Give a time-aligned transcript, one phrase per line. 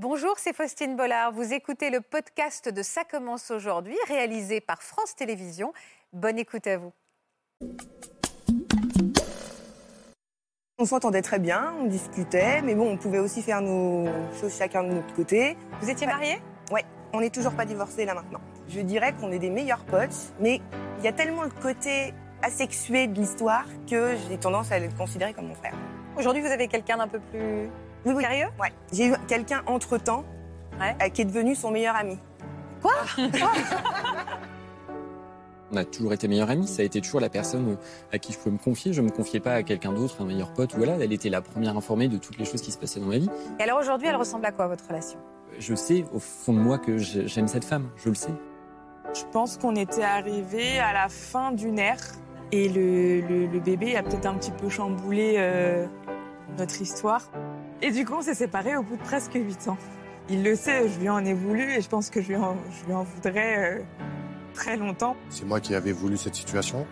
[0.00, 1.32] Bonjour, c'est Faustine Bollard.
[1.32, 5.72] Vous écoutez le podcast de Ça commence aujourd'hui, réalisé par France Télévisions.
[6.12, 6.92] Bonne écoute à vous.
[10.78, 14.06] On s'entendait très bien, on discutait, mais bon, on pouvait aussi faire nos
[14.40, 15.56] choses chacun de notre côté.
[15.80, 16.38] Vous étiez mariés?
[16.70, 18.40] Ouais, on n'est toujours pas divorcés là maintenant.
[18.68, 20.60] Je dirais qu'on est des meilleurs potes, mais
[20.98, 25.34] il y a tellement le côté asexué de l'histoire que j'ai tendance à le considérer
[25.34, 25.74] comme mon frère.
[26.16, 27.68] Aujourd'hui, vous avez quelqu'un d'un peu plus
[28.04, 28.22] Oui, oui.
[28.22, 28.46] sérieux?
[28.60, 28.72] Ouais.
[28.92, 30.24] J'ai eu quelqu'un entre-temps
[30.80, 30.96] Ouais.
[31.02, 32.18] euh, qui est devenu son meilleur ami.
[35.70, 36.66] On a toujours été meilleurs amis.
[36.66, 37.76] Ça a été toujours la personne
[38.12, 38.92] à qui je pouvais me confier.
[38.94, 40.74] Je me confiais pas à quelqu'un d'autre, un meilleur pote.
[40.76, 43.18] Voilà, elle était la première informée de toutes les choses qui se passaient dans ma
[43.18, 43.28] vie.
[43.58, 45.18] Et alors aujourd'hui, elle ressemble à quoi votre relation?
[45.58, 47.90] Je sais au fond de moi que j'aime cette femme.
[47.96, 48.32] Je le sais.
[49.14, 52.00] Je pense qu'on était arrivé à la fin d'une ère
[52.52, 55.86] et le, le- le bébé a peut-être un petit peu chamboulé euh,
[56.56, 57.22] notre histoire.
[57.82, 59.76] Et du coup, on s'est séparés au bout de presque 8 ans.
[60.28, 62.56] Il le sait, je lui en ai voulu et je pense que je lui en,
[62.80, 63.82] je lui en voudrais euh,
[64.52, 65.16] très longtemps.
[65.30, 66.86] C'est moi qui avais voulu cette situation.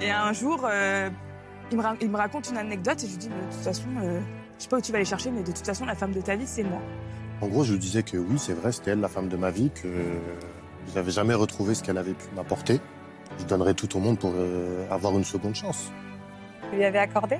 [0.00, 1.08] Et un jour, euh,
[1.70, 3.62] il, me ra- il me raconte une anecdote et je lui dis, mais de toute
[3.64, 4.20] façon, euh,
[4.58, 6.20] je sais pas où tu vas aller chercher, mais de toute façon, la femme de
[6.20, 6.80] ta vie, c'est moi.
[7.40, 9.50] En gros, je lui disais que oui, c'est vrai, c'était elle la femme de ma
[9.50, 9.88] vie, que
[10.88, 12.80] je n'avais jamais retrouvé ce qu'elle avait pu m'apporter.
[13.38, 15.90] Je donnerais tout au monde pour euh, avoir une seconde chance.
[16.70, 17.38] Vous lui avez accordé?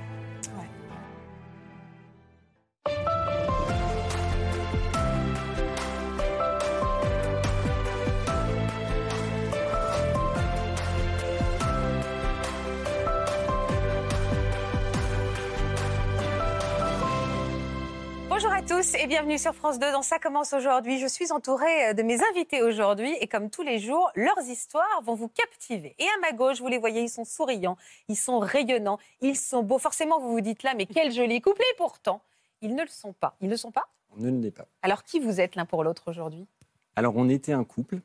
[18.62, 20.98] À tous et bienvenue sur France 2 dans Ça commence aujourd'hui.
[20.98, 25.02] Je suis entourée euh, de mes invités aujourd'hui et comme tous les jours, leurs histoires
[25.02, 25.94] vont vous captiver.
[25.98, 27.76] Et à ma gauche, vous les voyez, ils sont souriants,
[28.08, 29.78] ils sont rayonnants, ils sont beaux.
[29.78, 32.22] Forcément, vous vous dites là, mais quel joli couple et pourtant,
[32.60, 33.36] ils ne le sont pas.
[33.40, 33.88] Ils ne le sont pas?
[34.16, 34.66] On ne l'est pas.
[34.82, 36.46] Alors qui vous êtes l'un pour l'autre aujourd'hui?
[36.94, 38.00] Alors, on était un couple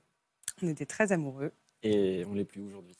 [0.64, 1.52] On était très amoureux.
[1.84, 2.96] et on l'est plus aujourd'hui.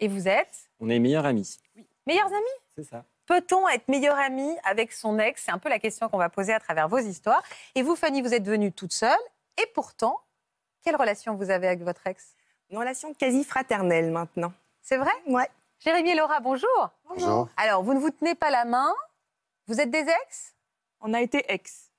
[0.00, 0.70] Et vous êtes?
[0.80, 1.58] On est meilleurs amis.
[2.06, 2.58] meilleurs amis?
[2.74, 3.04] C'est ça.
[3.26, 5.42] Peut-on être meilleur ami avec son ex?
[5.44, 7.42] C'est un peu la question qu'on va poser à travers vos histoires.
[7.74, 9.18] Et vous, Fanny, vous êtes venue toute seule.
[9.60, 10.20] Et pourtant,
[10.84, 12.34] quelle relation vous avez avec votre ex?
[12.70, 14.52] Une relation quasi fraternelle maintenant.
[14.82, 15.10] C'est vrai?
[15.26, 15.48] Ouais.
[15.80, 16.90] Jérémy et Laura, bonjour.
[17.08, 17.48] Bonjour.
[17.56, 18.94] Alors, vous ne vous tenez pas la main.
[19.66, 20.54] Vous êtes des ex?
[21.00, 21.90] On a été ex.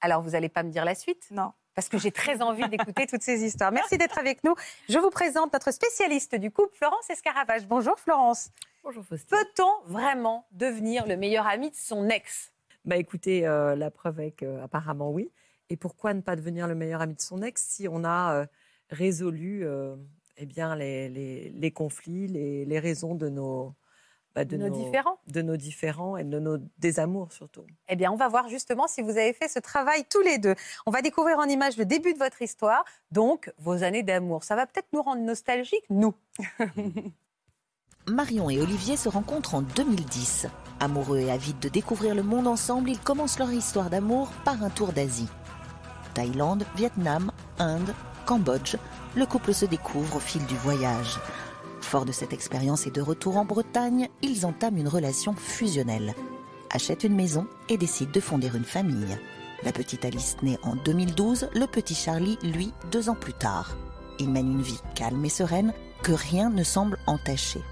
[0.00, 1.26] Alors, vous n'allez pas me dire la suite?
[1.30, 1.52] Non.
[1.76, 3.70] parce que j'ai très envie d'écouter toutes ces histoires.
[3.70, 4.54] Merci d'être avec nous.
[4.88, 7.66] Je vous présente notre spécialiste du couple, Florence Escaravage.
[7.66, 8.48] Bonjour Florence.
[8.86, 9.36] Bonjour Faustine.
[9.36, 12.52] Peut-on vraiment devenir le meilleur ami de son ex?
[12.84, 15.32] Bah écoutez, euh, la preuve est que apparemment oui.
[15.70, 18.46] Et pourquoi ne pas devenir le meilleur ami de son ex si on a euh,
[18.90, 19.96] résolu euh,
[20.36, 23.74] eh bien les, les- les conflits, les, les raisons de nos
[24.36, 25.18] bah, De nos différends.
[25.26, 27.66] de nos différends et de nos désamours surtout.
[27.88, 30.54] Eh bien, on va voir justement si vous avez fait ce travail tous les deux.
[30.86, 34.44] On va découvrir en images le début de votre histoire, donc vos années d'amour.
[34.44, 36.14] Ça va peut-être nous rendre nostalgiques, nous.
[38.08, 40.46] Marion et Olivier se rencontrent en 2010.
[40.78, 44.70] Amoureux et avides de découvrir le monde ensemble, ils commencent leur histoire d'amour par un
[44.70, 45.28] tour d'Asie.
[46.14, 47.92] Thaïlande, Vietnam, Inde,
[48.24, 48.76] Cambodge,
[49.16, 51.18] le couple se découvre au fil du voyage.
[51.80, 56.14] Fort de cette expérience et de retour en Bretagne, ils entament une relation fusionnelle,
[56.70, 59.18] achètent une maison et décident de fonder une famille.
[59.64, 63.76] La petite Alice naît en 2012, le petit Charlie, lui, deux ans plus tard.
[64.20, 67.62] Ils mènent une vie calme et sereine que rien ne semble entacher.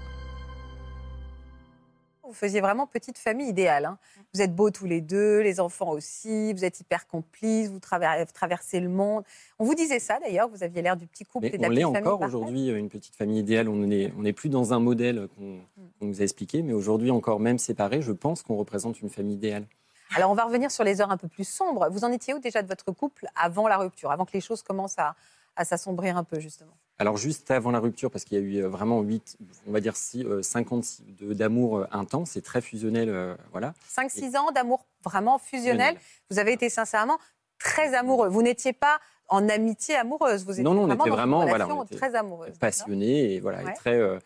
[2.35, 3.85] Vous faisiez vraiment petite famille idéale.
[3.85, 3.97] hein.
[4.33, 8.25] Vous êtes beaux tous les deux, les enfants aussi, vous êtes hyper complices, vous traver-
[8.33, 9.23] traversez le monde.
[9.57, 11.67] On vous disait ça d'ailleurs, vous aviez l'air du petit couple Mais et de la
[11.69, 13.69] on petite l'est encore aujourd'hui, une petite famille idéale.
[13.69, 15.59] On n'est on plus dans un modèle qu'on
[15.97, 19.35] qu'on nous a expliqué, mais aujourd'hui encore, même séparés, je pense qu'on représente une famille
[19.35, 19.65] idéale.
[20.13, 21.87] Alors on va revenir sur les heures un peu plus sombres.
[21.89, 24.61] Vous en étiez où déjà de votre couple avant la rupture, avant que les choses
[24.61, 25.15] commencent à,
[25.55, 28.63] à s'assombrir un peu justement Alors juste avant la rupture, parce qu'il y a eu
[28.63, 33.09] euh, vraiment 8, on va dire 6, 50 de- d'amour euh, intense, c'est très fusionnel,
[33.09, 33.73] euh, voilà.
[33.89, 35.95] 5-6 ans d'amour vraiment fusionnel.
[35.95, 35.97] Fusionnel.
[36.29, 37.17] Vous avez été sincèrement
[37.59, 38.27] très amoureux.
[38.29, 38.99] Vous n'étiez pas
[39.29, 41.95] en amitié amoureuse, vous étiez Non, non, on vraiment était vraiment, voilà, relation on était
[41.95, 42.57] très amoureuse.
[42.59, 43.95] Passionné et voilà, et très.
[43.95, 44.19] euh,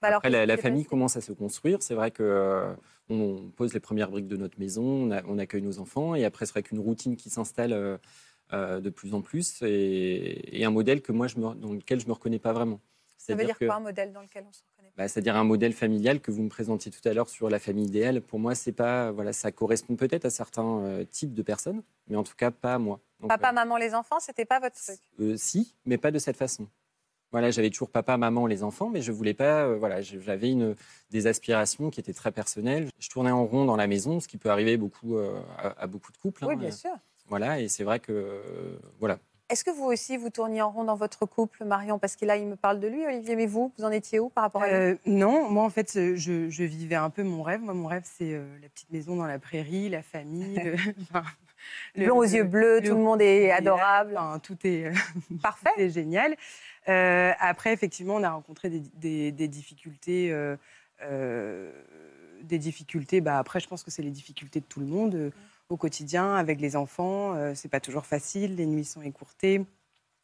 [0.00, 1.82] Bah Après, la, famille commence à se construire.
[1.82, 2.72] C'est vrai que euh,
[3.10, 6.24] on pose les premières briques de notre maison, on, a- on accueille nos enfants, et
[6.24, 7.98] après, c'est vrai qu'une routine qui s'installe euh, euh,
[8.52, 12.06] de plus en plus, et, et un modèle que moi, je me- dans lequel je
[12.06, 12.80] me reconnais pas vraiment.
[13.16, 15.42] Ça veut dire que- quoi un modèle dans lequel on se reconnaît bah, c'est-à-dire un
[15.44, 18.20] modèle familial que vous me présentiez tout à l'heure sur la famille idéale.
[18.20, 22.16] Pour moi, c'est pas voilà, ça correspond peut-être à certains euh, types de personnes, mais
[22.16, 23.00] en tout cas pas à moi.
[23.18, 25.00] Donc, Papa, euh, maman, les enfants, c'était pas votre truc.
[25.20, 26.68] euh, si, mais pas de cette façon.
[27.32, 29.64] Voilà, j'avais toujours papa, maman, les enfants, mais je voulais pas.
[29.64, 30.76] euh, voilà, j'avais une
[31.10, 32.88] des aspirations qui étaient très personnelles.
[33.00, 35.86] Je tournais en rond dans la maison, ce qui peut arriver beaucoup euh, à, à
[35.88, 36.44] beaucoup de couples.
[36.44, 36.56] Oui, hein.
[36.56, 36.92] bien sûr.
[37.28, 39.18] Voilà, et c'est vrai que euh, voilà.
[39.50, 41.98] Est-ce que vous aussi, vous tourniez en rond dans votre couple, Marion?
[41.98, 44.30] Parce que là, il me parle de lui, Olivier, mais vous, vous en étiez où
[44.30, 44.74] par rapport à lui?
[44.74, 47.60] Euh, non, moi en fait, euh, je, je vivais un peu mon rêve.
[47.60, 50.58] Moi, mon rêve, c'est euh, la petite maison dans la prairie, la famille.
[50.62, 51.24] le- enfin,
[51.94, 54.16] le- Blond aux le- yeux bleus, le- tout le monde est le- adorable.
[54.16, 54.90] Enfin, tout est,
[55.42, 55.70] Parfait.
[55.76, 56.36] c'est génial.
[56.88, 60.32] Euh, après, effectivement, on a rencontré des, des- des difficultés.
[60.32, 60.56] euh,
[61.02, 61.70] euh,
[62.42, 63.20] des difficultés.
[63.22, 65.30] Bah, après, je pense que c'est les difficultés de tout le monde euh,
[65.68, 67.34] au quotidien avec les enfants.
[67.34, 68.56] Euh, c'est pas toujours facile.
[68.56, 69.64] Les nuits sont écourtées.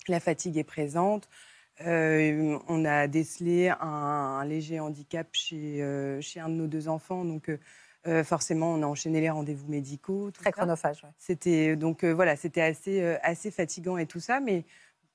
[0.09, 1.29] La fatigue est présente.
[1.87, 6.89] Euh, on a décelé un, un léger handicap chez, euh, chez un de nos deux
[6.89, 7.25] enfants.
[7.25, 7.51] Donc,
[8.07, 10.31] euh, forcément, on a enchaîné les rendez-vous médicaux.
[10.31, 10.53] tout Très ça.
[10.53, 11.03] chronophage.
[11.05, 11.11] ouais.
[11.19, 14.65] C'était donc voilà, c'était assez assez fatigant et tout ça, mais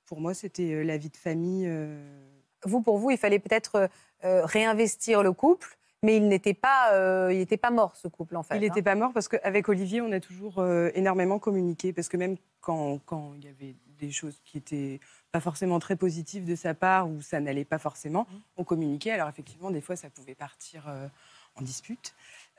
[0.06, 1.70] pour moi, c'était la vie de famille.
[2.64, 3.90] Vous, pour vous, il fallait peut-être
[4.22, 8.44] réinvestir le couple, mais il n'était pas, euh, il n'était pas mort, ce couple, en
[8.44, 8.56] fait.
[8.56, 8.62] Il hein.
[8.62, 11.94] n'était pas mort parce qu'avec Olivier, on a toujours euh, énormément communiqué.
[11.94, 15.00] Parce que même quand, quand il y avait des choses qui étaient
[15.32, 18.38] pas forcément très positives de sa part ou ça n'allait pas forcément, Mmh.
[18.58, 19.12] on communiquait.
[19.12, 21.08] Alors effectivement, des fois, ça pouvait partir euh,
[21.56, 22.14] en dispute.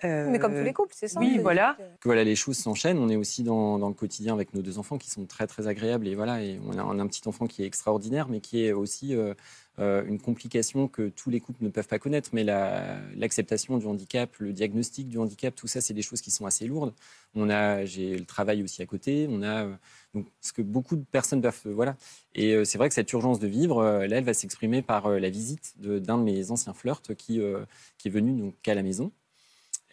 [0.04, 1.76] Euh, Mais comme tous les couples, c'est ça oui, je- voilà.
[2.00, 2.98] que voilà, les choses s'enchaînent.
[2.98, 5.66] On est aussi dans, dans le quotidien avec nos deux enfants qui sont très très
[5.68, 8.72] agréables et voilà, et on a, un petit enfant qui est extraordinaire, mais qui est
[8.72, 9.32] aussi euh,
[9.78, 12.30] euh, une complication que tous les couples ne peuvent pas connaître.
[12.34, 16.30] Mais la- l'acceptation du handicap, le diagnostic du handicap, tout ça, c'est des choses qui
[16.30, 16.92] sont assez lourdes.
[17.34, 19.26] On a, j'ai le travail aussi à côté.
[19.30, 19.66] On a
[20.14, 21.96] donc ce que beaucoup de personnes doivent, euh, voilà.
[22.34, 25.06] Et euh, c'est vrai que cette urgence de vivre, euh, là, elle va s'exprimer par
[25.06, 27.64] euh, la visite de- d'un de, mes anciens flirts qui euh,
[27.98, 29.10] qui est venu donc à la maison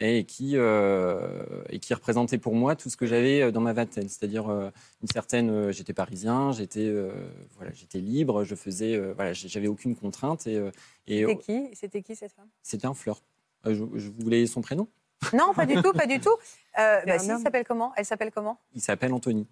[0.06, 3.74] et qui, euh, et qui représentait pour moi tout ce que j'avais euh, dans ma
[3.74, 4.70] vingtaine, c'est-à-dire euh,
[5.02, 7.12] une certaine, euh, j'étais parisien, j'étais euh,
[7.56, 10.72] voilà, j'étais libre, je faisais, euh, voilà, j'avais aucune contrainte et, euh,
[11.08, 12.50] et C'était qui C'était qui cette femme?
[12.62, 13.24] c'était un flirt.
[13.66, 14.88] Euh, je, je voulais son prénom?
[15.34, 16.36] Non, pas du tout, pas du tout.
[16.78, 17.94] Euh, bah, si, il s'appelle comment?
[17.96, 18.60] Elle s'appelle comment?
[18.74, 19.48] Il s'appelle Anthony.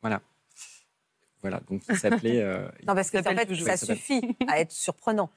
[0.00, 0.22] Voilà.
[1.42, 2.40] Voilà, donc il s'appelait.
[2.40, 5.30] euh, Non, parce que en fait, ça suffit à être surprenant,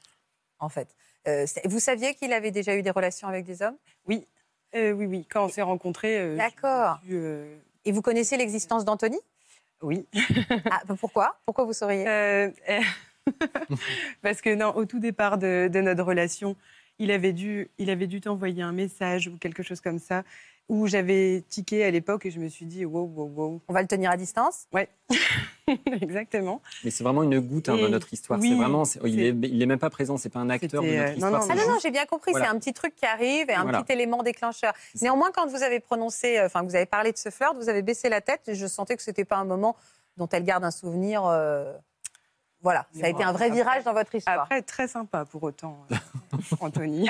[0.59, 0.95] en fait.
[1.27, 3.77] Euh, vous saviez qu'il avait déjà eu des relations avec des hommes?
[4.07, 4.25] Oui,
[4.75, 5.27] euh, oui, oui.
[5.29, 6.99] Quand on s'est rencontrés, euh, D'accord.
[7.83, 9.19] Et vous connaissez l'existence d'Anthony?
[9.81, 10.05] Oui.
[10.69, 11.39] ah, bah, Pourquoi?
[11.45, 12.05] Pourquoi vous sauriez?
[14.21, 16.55] Parce que non, au tout départ de, de notre relation,
[16.99, 20.23] il avait dû, il avait dû t'envoyer un message ou quelque chose comme ça,
[20.71, 23.61] où j'avais tiqué à l'époque et je me suis dit wow, wow, wow.
[23.67, 24.67] On va le tenir à distance?
[24.71, 24.87] Ouais,
[26.01, 26.61] exactement.
[26.83, 28.39] Mais c'est vraiment une goutte hein, Et- dans notre histoire.
[28.39, 30.15] oui, c'est vraiment, il, c'est- est, il est même pas présent.
[30.17, 31.31] C'est pas un acteur de notre euh, non, histoire.
[31.31, 32.31] non, Ah non, juste- non, j'ai bien compris.
[32.31, 32.45] Voilà.
[32.47, 33.83] C'est un petit truc qui arrive et un Voilà.
[33.83, 34.73] petit élément déclencheur.
[35.01, 37.81] Néanmoins, quand vous avez prononcé, euh, enfin, vous avez parlé de ce flirt, vous avez
[37.81, 39.75] baissé la tête et je sentais que c'était pas un moment
[40.17, 41.25] dont elle garde un souvenir.
[41.25, 41.73] euh,
[42.61, 44.41] Voilà, ça a été un vrai après- virage dans votre histoire.
[44.43, 45.95] Après, très sympa pour autant, euh,
[46.61, 47.09] Anthony.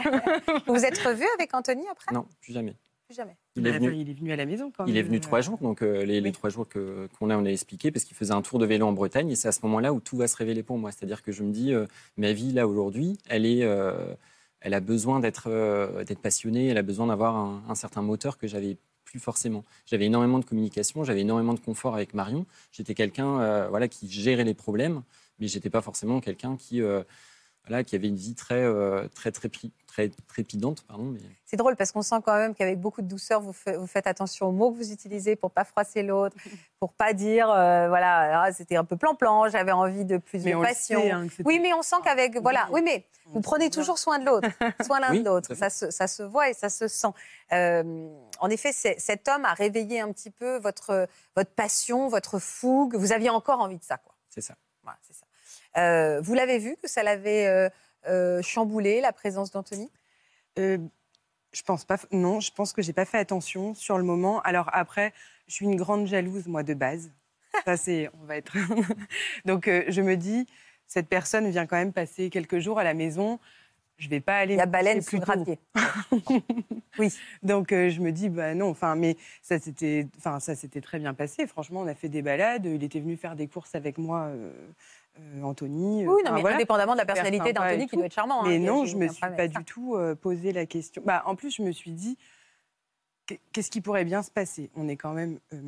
[0.65, 2.11] Vous vous êtes revu avec Anthony après?
[2.13, 2.73] Non, plus jamais.
[3.11, 3.35] Plus jamais.
[3.57, 3.93] Il est Bah, venu.
[3.93, 4.97] il est venu à la maison quand Il même.
[4.97, 7.49] est venu trois euh, jours, donc euh, les, trois jours que- qu'on a, on a
[7.49, 9.91] expliqué, parce qu'il faisait un tour de vélo en Bretagne, et c'est à ce moment-là
[9.91, 10.91] où tout va se révéler pour moi.
[10.93, 11.85] C'est-à-dire que je me dis, euh,
[12.15, 14.13] ma vie là aujourd'hui, elle est, euh,
[14.61, 18.37] elle a besoin d'être, euh, d'être passionnée, elle a besoin d'avoir un, un certain moteur
[18.37, 19.65] que j'avais plus forcément.
[19.85, 22.45] J'avais énormément de communication, j'avais énormément de confort avec Marion.
[22.71, 25.01] J'étais quelqu'un, euh, voilà, qui gérait les problèmes,
[25.39, 27.03] mais j'étais pas forcément quelqu'un qui, euh,
[27.67, 29.49] voilà, qui avait une vie très, euh, très, très,
[29.87, 31.03] très trépidante, pardon.
[31.05, 31.19] Mais...
[31.45, 34.07] C'est drôle parce qu'on sent quand même qu'avec beaucoup de douceur, vous, fa- vous faites
[34.07, 36.35] attention aux mots que vous utilisez pour pas froisser l'autre,
[36.79, 40.53] pour pas dire, euh, voilà, ah, c'était un peu plan-plan, j'avais envie de plus Mais
[40.53, 41.01] de passion.
[41.01, 44.25] sait, hein, oui, mais on sent qu'avec, voilà, oui, mais vous prenez toujours soin de
[44.25, 44.49] l'autre,
[44.85, 45.53] soin l'un Oui, de l'autre.
[45.53, 47.07] Ça se, ça se voit et ça se sent.
[47.53, 52.95] Euh, en effet, cet homme a réveillé un petit peu votre, votre passion, votre fougue.
[52.95, 54.15] Vous aviez encore envie de ça, quoi.
[54.29, 54.55] C'est ça.
[54.83, 55.25] Voilà, c'est ça.
[55.77, 57.69] Euh, vous l'avez vu que ça l'avait euh,
[58.07, 59.89] euh, chamboulé, la présence d'Anthony?
[60.57, 61.97] Je pense pas.
[62.11, 64.41] Non, je pense que j'ai pas fait attention sur le moment.
[64.41, 65.13] Alors après,
[65.47, 67.11] je suis une grande jalouse moi de base.
[67.65, 68.55] Ça c'est, on va être.
[69.45, 70.47] Donc euh, je me dis,
[70.87, 73.39] cette personne vient quand même passer quelques jours à la maison.
[73.97, 74.55] Je vais pas aller.
[74.55, 75.59] Il y a me baleine sous gravier.
[76.97, 77.13] oui.
[77.43, 79.57] Donc euh, je me dis bah non, enfin mais ça
[80.17, 81.45] enfin ça s'était très bien passé.
[81.45, 82.65] Franchement, on a fait des balades.
[82.65, 84.51] Il était venu faire des courses avec moi, euh,
[85.43, 86.05] Anthony.
[86.05, 86.55] Oui, non, Enfin, mais voilà.
[86.57, 88.43] indépendamment de la personnalité d'Anthony qui doit être charmant.
[88.43, 89.63] hein, Mais non, je me aucun suis pas du ça.
[89.63, 91.01] tout euh, posé la question.
[91.05, 92.17] Bah, en plus, je me suis dit,
[93.25, 94.69] qu'est- qu'est-ce qui pourrait bien se passer?
[94.75, 95.61] On est quand même euh,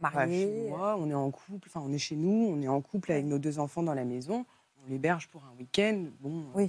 [0.00, 0.46] Mariés.
[0.46, 3.12] chez moi, on est en couple, enfin, on est chez nous, on est en couple
[3.12, 4.44] avec nos deux enfants dans la maison,
[4.84, 6.04] on l'héberge pour un week-end.
[6.20, 6.64] Bon, Oui.
[6.64, 6.68] euh,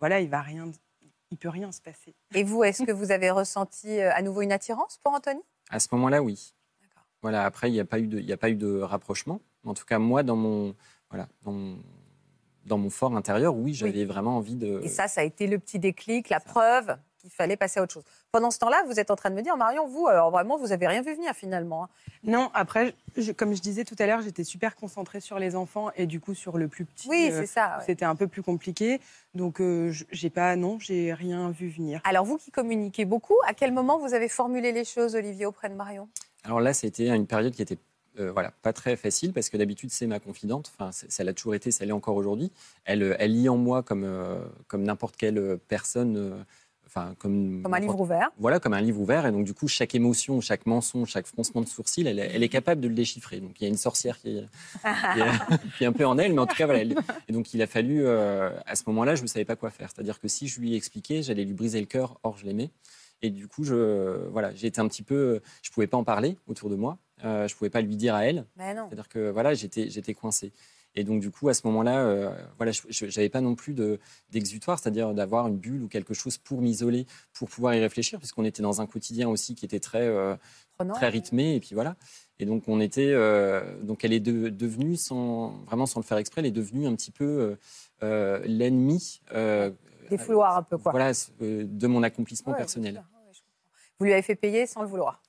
[0.00, 0.70] voilà, il va rien,
[1.30, 2.14] il peut rien se passer.
[2.34, 5.40] Et vous, est-ce que vous avez ressenti euh, à nouveau une attirance pour Anthony?
[5.70, 6.54] À ce moment-là, oui.
[7.20, 9.40] Voilà, après, il n'y a, pas eu de- il a pas eu de rapprochement.
[9.66, 10.74] En tout cas, moi, dans mon,
[11.10, 11.78] voilà, dans mon,
[12.66, 14.80] dans mon fort intérieur, oui, j'avais vraiment envie de.
[14.82, 17.94] Et ça, ça a été le petit déclic, la preuve qu'il fallait passer à autre
[17.94, 18.04] chose.
[18.30, 20.70] Pendant ce temps-là, vous êtes en train de me dire, Marion, vous, alors vraiment, vous
[20.70, 21.84] avez rien vu venir finalement.
[21.84, 21.88] hein.
[22.22, 25.90] Non, après, je- comme je disais tout à l'heure, j'étais super concentrée sur les enfants
[25.96, 27.08] et du coup sur le plus petit.
[27.08, 27.78] Oui, euh, c'est ça.
[27.78, 27.84] ouais.
[27.86, 29.00] C'était un peu plus compliqué.
[29.34, 32.00] Donc, euh, j'ai pas, non, j'ai rien vu venir.
[32.04, 35.68] Alors vous qui communiquez beaucoup, à quel moment vous avez formulé les choses, Olivier, auprès
[35.70, 36.08] de Marion?
[36.44, 37.78] Alors là, c'était une période qui était
[38.18, 40.70] euh, voilà, pas très facile parce que d'habitude, c'est ma confidente.
[40.78, 42.50] Enfin, ça l'a toujours été, ça l'est encore aujourd'hui.
[42.84, 46.44] Elle, euh, elle lit en moi comme, euh, comme n'importe quelle personne.
[46.86, 48.30] Enfin, comme, Comme un livre ouvert.
[48.38, 49.26] Voilà, comme un livre ouvert.
[49.26, 52.42] Et donc, du coup, chaque émotion, chaque mensonge, chaque froncement de sourcil, elle, est- elle
[52.42, 53.40] est capable de le déchiffrer.
[53.40, 54.44] Donc, il y a une sorcière qui est,
[54.82, 56.80] qui est- qui est un peu en elle, mais en tout cas, voilà.
[56.80, 56.96] elle-
[57.28, 59.90] Et donc, il a fallu, euh, à ce moment-là, je ne savais pas quoi faire.
[59.94, 62.18] C'est-à-dire que si je lui expliquais, j'allais lui briser le cœur.
[62.22, 62.70] Or, je l'aimais.
[63.22, 65.40] Et du coup, je, voilà, j'ai été un petit peu.
[65.62, 66.98] Je ne pouvais pas en parler autour de moi.
[67.24, 68.44] Euh, je pouvais pas lui dire à elle.
[68.74, 68.86] Non.
[68.88, 70.52] C'est-à-dire que voilà, j'étais, j'étais coincé.
[70.94, 74.00] Et donc, du coup, à ce moment-là, euh, voilà, je n'avais pas non plus de,
[74.30, 78.44] d'exutoire, c'est-à-dire d'avoir une bulle ou quelque chose pour m'isoler, pour pouvoir y réfléchir, puisqu'on
[78.44, 80.34] était dans un quotidien aussi qui était très, euh,
[80.94, 81.54] très rythmé.
[81.56, 81.96] Et puis voilà.
[82.40, 83.10] Et donc, on était.
[83.12, 86.86] euh, donc, elle est de- devenue, sans, vraiment sans le faire exprès, elle est devenue
[86.86, 87.56] un petit peu euh,
[88.02, 89.20] euh, l'ennemi.
[90.10, 90.92] Des fouloirs un peu, quoi.
[90.92, 91.12] Voilà,
[91.42, 92.96] euh, de mon accomplissement Ouais, personnel.
[92.96, 93.02] Ouais.
[93.98, 95.20] Vous lui avez fait payer sans le vouloir.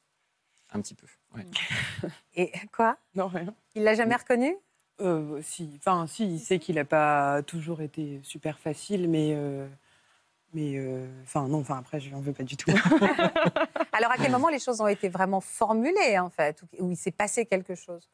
[0.72, 1.08] Un petit peu.
[1.36, 1.46] ouais.
[2.36, 2.98] Et quoi?
[3.16, 3.54] Non, rien.
[3.76, 4.56] Il l'a jamais reconnu?
[5.02, 9.68] Euh, si, enfin, si, il sait qu'il n'a pas toujours été super facile, mais, euh,
[10.54, 12.70] mais, euh, enfin, non, enfin, après, je n'en veux pas du tout.
[13.92, 16.98] Alors à quel moment les choses ont été vraiment formulées, en fait, ou- où il
[16.98, 18.10] s'est passé quelque chose?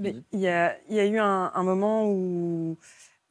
[0.00, 2.76] Mais il y a, il y a eu un, un moment où,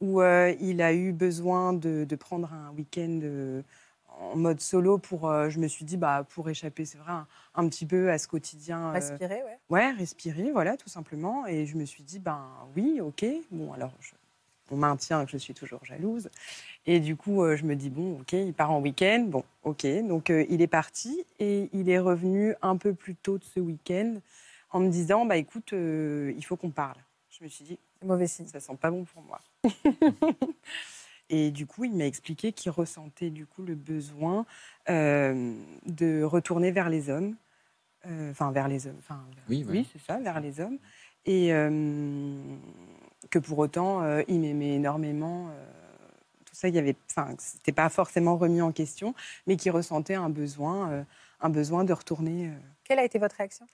[0.00, 3.62] où euh, il a eu besoin de, de prendre un week-end euh,
[4.20, 5.28] en mode solo pour.
[5.28, 8.18] euh, je me suis dit, bah, pour échapper, c'est vrai, un, un petit peu à
[8.18, 8.88] ce quotidien.
[8.90, 9.58] euh, Respirer, ouais.
[9.70, 11.46] Ouais, respirer, voilà, tout simplement.
[11.46, 13.24] Et je me suis dit, ben oui, ok.
[13.50, 14.12] Bon, alors, je-
[14.70, 16.28] on maintient que je suis toujours jalouse.
[16.86, 19.24] Et du coup, euh, je me dis, bon, ok, il part en week-end.
[19.28, 19.86] Bon, ok.
[20.06, 24.16] Donc, il est parti et il est revenu un peu plus tôt de ce week-end
[24.70, 26.98] en me disant, bah écoute, il faut qu'on parle.
[27.30, 28.46] Je me suis dit, C'est mauvais signe.
[28.46, 29.40] ça sent pas bon pour moi.
[31.30, 34.46] Et du coup, il m'a expliqué qu'il ressentait du coup le besoin
[34.88, 37.36] euh, de retourner vers les hommes,
[38.06, 39.82] Euh, enfin vers les hommes, enfin Oui, voilà.
[39.92, 40.78] c'est ça, vers les hommes,
[41.26, 42.38] et euh,
[43.30, 45.48] que pour autant, euh, il m'aimait énormément.
[45.50, 45.66] euh,
[46.46, 49.14] tout ça, il y avait, enfin, c'était pas forcément remis en question,
[49.46, 51.04] mais qu'il ressentait un besoin, euh,
[51.40, 52.46] un besoin de retourner.
[52.48, 52.58] euh.
[52.84, 53.66] Quelle a été votre réaction?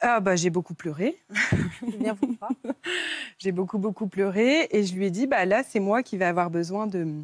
[0.00, 1.18] Ah bah j'ai beaucoup pleuré.
[3.38, 6.24] J'ai beaucoup, beaucoup pleuré et je lui ai dit, bah là, c'est moi qui vais
[6.26, 7.22] avoir besoin de,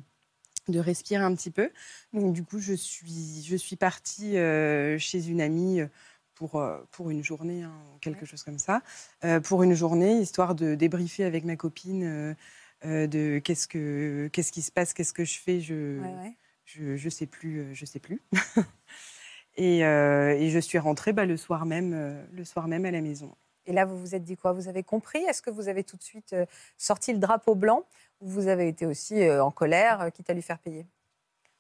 [0.69, 1.71] de respirer un petit peu.
[2.13, 5.81] Donc, du coup, je suis, je suis partie euh, chez une amie
[6.35, 8.83] pour, euh, pour une journée, hein, quelque chose comme ça,
[9.25, 12.35] euh, pour une journée, histoire de débriefer avec ma copine euh,
[12.85, 16.37] euh, de qu'est-ce, que, qu'est-ce qui se passe, qu'est-ce que je fais, je Ouais, ouais.
[16.65, 18.23] je, je sais plus, euh, je sais plus.
[19.57, 22.91] et, euh, et je suis rentrée bah, le soir même, euh, le soir même à
[22.91, 23.35] la maison.
[23.67, 24.53] Et là, vous vous êtes dit quoi?
[24.53, 25.19] Vous avez compris?
[25.25, 26.47] Est-ce que vous avez tout de suite euh,
[26.79, 27.85] sorti le drapeau blanc?
[28.21, 30.87] Ou vous avez été aussi euh, en colère, euh, quitte à lui faire payer?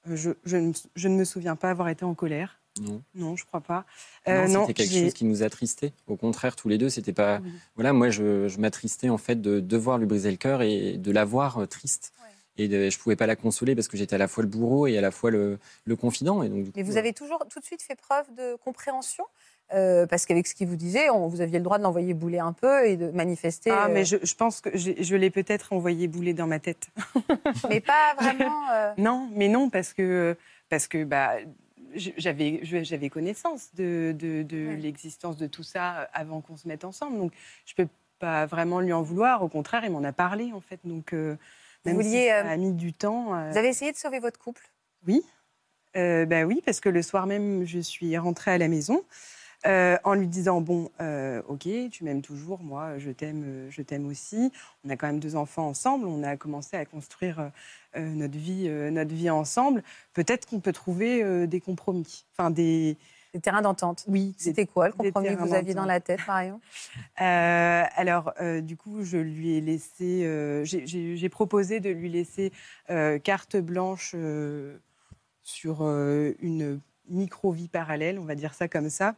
[0.08, 2.60] Euh, Je, je ne, je ne me souviens pas avoir été en colère.
[2.80, 3.02] Non.
[3.14, 3.86] Non, je crois pas.
[4.26, 5.92] Non, Euh, c'était quelque chose qui nous attristait.
[6.06, 7.40] Au contraire, tous les deux, c'était pas.
[7.42, 7.50] Oui.
[7.74, 11.10] Voilà, moi, je, je m'attristais en fait de devoir lui briser le cœur et de
[11.10, 12.12] la voir euh, triste.
[12.58, 14.86] Et de, je pouvais pas la consoler parce que j'étais à la fois le bourreau
[14.86, 16.42] et à la fois le, le confident.
[16.42, 19.24] Et donc, du Mais vous avez toujours tout de suite fait preuve de compréhension
[19.74, 22.38] euh, parce qu'avec ce qu'il vous disait, on- vous aviez le droit de l'envoyer bouler
[22.38, 23.70] un peu et de manifester.
[23.70, 26.88] Ah, euh, mais je, je pense que je l'ai peut-être envoyé bouler dans ma tête.
[27.68, 28.70] mais pas vraiment.
[28.72, 30.36] euh, Non, mais non, parce que,
[30.70, 31.32] parce que bah,
[31.94, 34.76] j'avais connaissance de, de, de Ouais.
[34.76, 37.18] l'existence de tout ça avant qu'on se mette ensemble.
[37.18, 37.32] Donc,
[37.64, 39.42] je peux pas vraiment lui en vouloir.
[39.42, 40.80] Au contraire, il m'en a parlé, en fait.
[40.84, 41.12] Donc,
[41.90, 43.34] Vous vouliez, si ça euh, a mis du temps.
[43.34, 44.62] euh, Vous avez essayé de sauver votre couple?
[45.06, 45.22] Oui.
[45.96, 49.02] Euh, bah oui, parce que le soir même, je suis rentrée à la maison
[49.64, 54.06] euh, en lui disant bon, euh, ok, tu m'aimes toujours, moi, je t'aime, je t'aime
[54.06, 54.52] aussi.
[54.84, 56.06] On a quand même deux enfants ensemble.
[56.06, 57.50] On a commencé à construire
[57.96, 59.82] notre vie, notre vie ensemble.
[60.12, 62.26] Peut-être qu'on peut trouver des compromis.
[62.32, 62.96] Enfin, des.
[63.34, 64.34] Des terrains d'entente Oui.
[64.38, 66.60] C'était quoi le compromis que vous aviez dans la tête, Marion?
[67.20, 70.24] Euh, alors, euh, du coup, je lui ai laissé.
[70.24, 72.52] euh, j'ai- proposé de lui laisser
[72.90, 74.76] euh, carte blanche euh,
[75.42, 79.14] sur euh, une micro-vie parallèle, on va dire ça comme ça.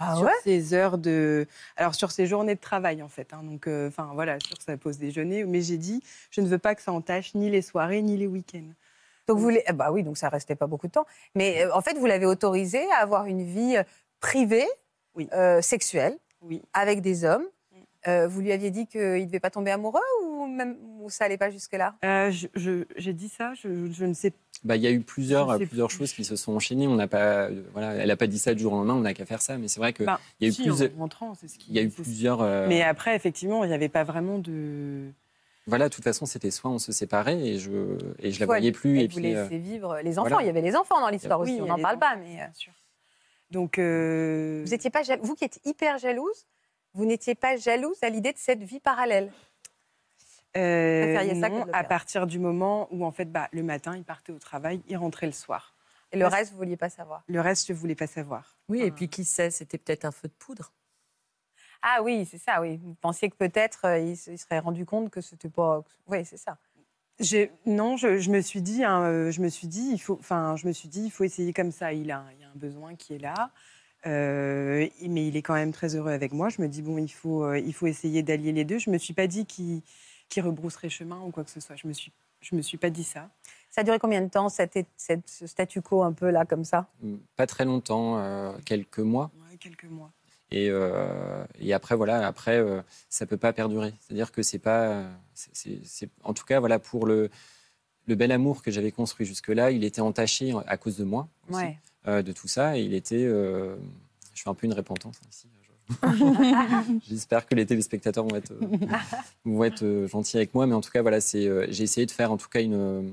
[0.00, 0.32] Ah sur ouais?
[0.42, 1.46] ses heures de.
[1.76, 3.32] Alors, sur ses journées de travail, en fait.
[3.32, 3.42] hein.
[3.44, 5.44] donc, euh, enfin, voilà, sur sa pause déjeuner.
[5.44, 8.26] Mais j'ai dit, je ne veux pas que ça entache ni les soirées, ni les
[8.26, 8.70] week-ends.
[9.26, 11.06] Donc vous, bah oui, donc ça restait pas beaucoup de temps.
[11.34, 13.82] Mais euh, en fait, vous l'avez autorisé à avoir une vie euh,
[14.20, 14.66] privée,
[15.14, 15.28] Oui.
[15.32, 16.60] euh, sexuelle, Oui.
[16.74, 17.44] avec des hommes.
[17.72, 17.76] Mm.
[18.08, 21.24] Euh, vous lui aviez dit qu'il ne devait pas tomber amoureux ou même ou ça
[21.24, 21.94] allait pas jusque-là?
[22.04, 24.36] Euh, je- je- J'ai dit ça, je, je ne sais pas.
[24.62, 25.98] Bah, il y a eu plusieurs, plusieurs plus.
[25.98, 26.86] choses qui se sont enchaînées.
[26.86, 28.94] On n'a pas, euh, voilà, elle n'a pas dit ça du jour au lendemain.
[28.94, 29.58] On n'a qu'à faire ça.
[29.58, 31.58] Mais c'est vrai que Ben, il y a eu si, plus- en rentrant, c'est ce
[31.58, 31.66] qui.
[31.70, 32.40] il y a eu c'est ce- plusieurs.
[32.40, 35.10] euh, Mais après, effectivement, il n'y avait pas vraiment de.
[35.66, 38.70] Voilà, de toute façon, c'était soit on se séparait et je et je la voyais
[38.72, 38.98] plus.
[38.98, 40.28] Elle et vous puis, euh, laissait vivre les enfants.
[40.28, 40.42] voilà.
[40.44, 41.62] Il y avait les enfants dans l'histoire Oui, aussi.
[41.62, 42.72] On n'en parle pas, mais euh, bien sûr.
[43.50, 43.78] Donc.
[43.78, 46.46] euh, vous étiez pas jal- vous qui êtes hyper jalouse,
[46.92, 49.32] vous n'étiez pas jalouse à l'idée de cette vie parallèle?
[50.56, 53.96] Euh, préfériez ça que non, à partir du moment où en fait, bah, le matin,
[53.96, 55.74] il partait au travail, il rentrait le soir.
[56.12, 57.24] Et le Parce- reste, vous vouliez pas savoir?
[57.26, 58.56] Le reste, je voulais pas savoir.
[58.68, 60.72] Oui, et Enfin, puis qui sait, c'était peut-être un feu de poudre.
[61.86, 62.60] Ah oui, c'est ça.
[62.62, 65.84] Oui, vous pensiez que peut-être euh, il se il serait rendu compte que c'était pas.
[66.08, 66.56] Oui, c'est ça.
[67.66, 70.56] non, je, je me suis dit, hein, euh, je me suis dit, il faut, enfin,
[70.56, 71.92] je me suis dit, il faut essayer comme ça.
[71.92, 73.50] Il a, un- il y a un besoin qui est là,
[74.06, 76.48] euh, mais il est quand même très heureux avec moi.
[76.48, 78.78] Je me dis bon, il faut, euh, il faut essayer d'allier les deux.
[78.78, 79.82] Je me suis pas dit qu'il
[80.30, 81.76] qu'il rebrousserait chemin ou quoi que ce soit.
[81.76, 82.10] Je me suis,
[82.40, 83.28] je me suis pas dit ça.
[83.70, 86.64] Ça a duré combien de temps, cette, cette- ce statu quo un peu là, comme
[86.64, 86.88] ça?
[87.36, 89.30] Pas très longtemps, euh, quelques mois.
[89.50, 90.10] Ouais, quelques mois.
[90.56, 93.92] Et, euh, et après, voilà, après, euh, ça peut pas perdurer.
[94.00, 95.02] C'est-à-dire que c'est pas,
[95.34, 97.28] c'est- c'est, c'est- en tout cas, voilà, pour le,
[98.06, 101.58] le bel amour que j'avais construit jusque-là, il était entaché à cause de moi, aussi,
[101.58, 101.78] Ouais.
[102.06, 102.78] euh, de tout ça.
[102.78, 103.74] Et il était, euh,
[104.32, 105.48] je fais un peu une repentance hein, ici.
[105.50, 105.88] Je-
[107.08, 108.66] J'espère que les téléspectateurs vont être, euh,
[109.44, 112.06] vont être euh, gentils avec moi, mais en tout cas, voilà, c'est, euh, j'ai essayé
[112.06, 113.12] de faire en tout cas une,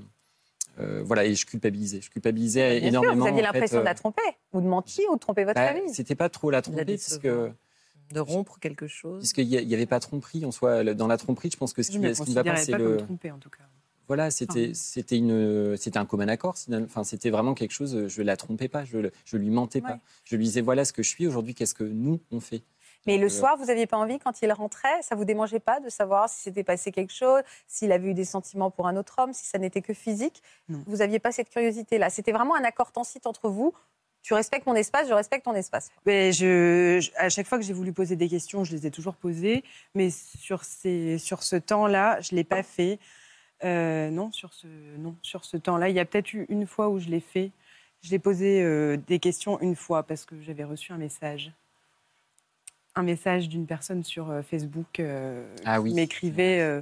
[0.82, 3.14] euh, euh, voilà, et je culpabilisais, je culpabilisais Bien énormément.
[3.14, 4.22] sûr, vous aviez l'impression de euh, la tromper,
[4.54, 5.94] ou de mentir, ou de tromper votre bah, famille.
[5.94, 7.52] C'était pas trop la tromper, puisque décevoir.
[8.14, 9.20] De rompre quelque chose.
[9.20, 10.84] puisqu'il n'y avait pas de tromperie en soi.
[10.84, 12.58] Dans la tromperie, je pense que ce Je qui, me ce qui ne va pas,
[12.58, 12.98] c'est pas le.
[12.98, 13.64] comme trompée en tout cas.
[14.08, 14.74] Voilà, c'était Enfin.
[14.74, 16.56] c'était une c'était un commun accord.
[16.74, 18.08] Enfin, c'était vraiment quelque chose.
[18.10, 20.00] Je la trompais pas, je je lui mentais pas.
[20.26, 21.56] Je lui disais voilà ce que je suis aujourd'hui.
[21.56, 22.64] Qu'est-ce que nous on fait?
[23.08, 25.90] Mais le soir, vous n'aviez pas envie, quand il rentrait, ça vous démangeait pas de
[25.90, 29.34] savoir si s'était passé quelque chose, s'il avait eu des sentiments pour un autre homme,
[29.34, 30.44] si ça n'était que physique?
[30.70, 30.84] Non.
[30.86, 32.10] Vous n'aviez pas cette curiosité-là.
[32.10, 33.74] C'était vraiment un accord tacite entre vous.
[34.24, 35.90] Tu respectes mon espace, je respecte ton espace.
[36.06, 38.92] Mais je, je- à chaque fois que j'ai voulu poser des questions, je les ai
[38.92, 39.64] toujours posées.
[39.96, 43.00] Mais sur, ces, sur ce temps-là, je ne l'ai pas fait.
[43.64, 46.90] Euh, non, sur ce, non, sur ce temps-là, il y a peut-être eu une fois
[46.90, 47.50] où je l'ai fait.
[48.04, 51.52] Je l'ai posé euh, des questions une fois parce que j'avais reçu un message.
[52.96, 55.94] Un message d'une personne sur euh, Facebook euh, Ah qui oui.
[55.94, 56.82] m'écrivait, euh,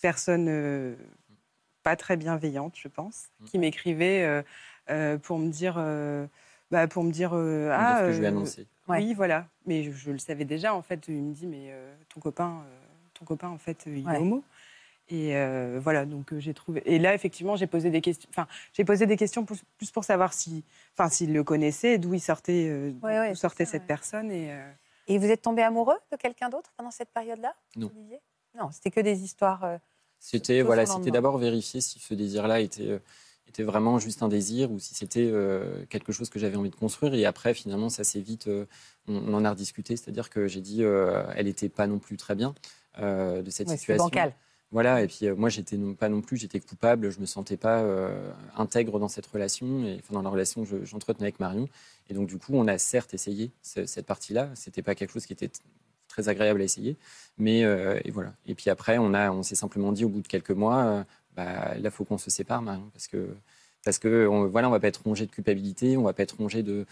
[0.00, 0.94] personne euh,
[1.82, 4.42] pas très bienveillante, je pense, qui m'écrivait euh,
[4.90, 6.26] euh, pour me dire, euh,
[6.70, 8.66] bah, pour me dire, euh, ah, ce que je lui ai euh, annoncé.
[8.88, 8.98] Ouais.
[8.98, 9.46] oui, voilà.
[9.66, 11.06] Mais je, je le savais déjà, en fait.
[11.08, 12.78] Il me dit, mais euh, ton copain, euh,
[13.14, 14.14] ton copain, en fait, il Ouais.
[14.14, 14.42] est homo.
[15.08, 16.82] Et euh, voilà, donc euh, j'ai trouvé.
[16.86, 18.28] Et là, effectivement, j'ai posé des questions.
[18.30, 20.64] Enfin, j'ai posé des questions plus, plus pour savoir si,
[20.96, 23.86] enfin, s'il le connaissait, d'où il sortait, euh, Ouais, sortait ça, cette ouais.
[23.88, 24.30] personne.
[24.30, 24.70] Et euh,
[25.08, 27.90] Et vous êtes tombé amoureux de quelqu'un d'autre pendant cette période-là Non.
[28.58, 29.64] Non, c'était que des histoires.
[29.64, 29.78] euh,
[30.18, 32.98] C'était voilà, c'était d'abord vérifier si ce désir-là était euh,
[33.48, 36.76] était vraiment juste un désir ou si c'était euh, quelque chose que j'avais envie de
[36.76, 37.14] construire.
[37.14, 38.66] Et après, finalement, ça s'est vite, on,
[39.08, 39.96] on en a rediscuté.
[39.96, 42.54] C'est-à-dire que j'ai dit, elle n'était pas non plus très bien
[42.98, 44.04] de cette situation.
[44.04, 44.34] bancal.
[44.72, 47.56] Voilà, et puis euh, moi, j'étais non, pas non plus, j'étais coupable, je me sentais
[47.58, 51.38] pas euh, intègre dans cette relation, et enfin, dans la relation que je- j'entretenais avec
[51.40, 51.68] Marion.
[52.08, 54.48] Et donc, du coup, on a certes essayé ce- cette partie-là.
[54.54, 55.60] C'était pas quelque chose qui était t-
[56.08, 56.96] très agréable à essayer,
[57.38, 58.32] mais euh, et voilà.
[58.46, 61.04] Et puis après, on a, on s'est simplement dit au bout de quelques mois,
[61.36, 63.34] bah, là, faut qu'on se sépare, Marion, parce que
[63.84, 66.36] parce que on, voilà, on va pas être rongé de culpabilité, on va pas être
[66.38, 66.86] rongé de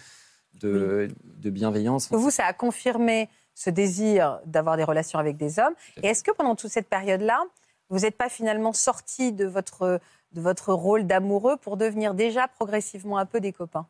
[0.61, 2.09] de, de bienveillance.
[2.09, 5.75] Pour vous, ça a confirmé ce désir d'avoir des relations avec des hommes.
[6.03, 7.43] Et est-ce que pendant toute cette période-là,
[7.91, 10.01] vous n'êtes pas finalement sorti de votre,
[10.33, 13.87] de votre rôle d'amoureux pour devenir déjà progressivement un peu des copains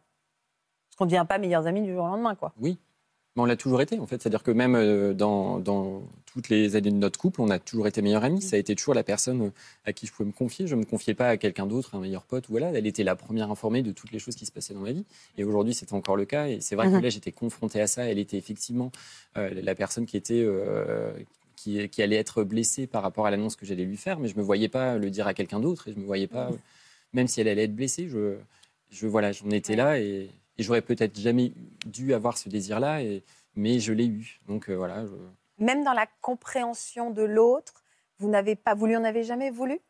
[0.89, 2.53] Parce qu'on ne devient pas meilleurs amis du jour au lendemain, quoi.
[2.61, 2.79] Oui,
[3.37, 4.21] mais on l'a toujours été en fait.
[4.21, 7.87] C'est-à-dire que même euh, dans, dans toutes les années de notre couple, on a toujours
[7.87, 8.41] été meilleurs amis.
[8.43, 9.51] Ça a été toujours la personne euh,
[9.85, 10.67] à qui je pouvais me confier.
[10.67, 12.47] Je ne me confiais pas à quelqu'un d'autre, un meilleur pote.
[12.49, 14.93] Voilà, elle était la première informée de toutes les choses qui se passaient dans ma
[14.93, 15.05] vie.
[15.37, 16.47] Et aujourd'hui, c'était encore le cas.
[16.49, 17.03] Et c'est vrai que Mhm.
[17.03, 18.05] là, j'étais confronté à ça.
[18.05, 18.91] Elle était effectivement
[19.37, 21.13] euh, la personne qui était euh,
[21.61, 24.37] qui, qui allait être blessée par rapport à l'annonce que j'allais lui faire, mais je
[24.37, 26.51] me voyais pas le dire à quelqu'un d'autre et je me voyais pas,
[27.13, 28.39] même si elle allait être blessée, je,
[28.91, 31.53] je voilà, j'en étais là et, et j'aurais peut-être jamais
[31.85, 33.23] dû avoir ce désir-là, et,
[33.57, 34.41] mais je l'ai eu.
[34.49, 35.05] Donc euh, voilà.
[35.05, 37.85] je- Même dans la compréhension de l'autre,
[38.19, 39.81] vous n'avez pas voulu, en avez jamais voulu?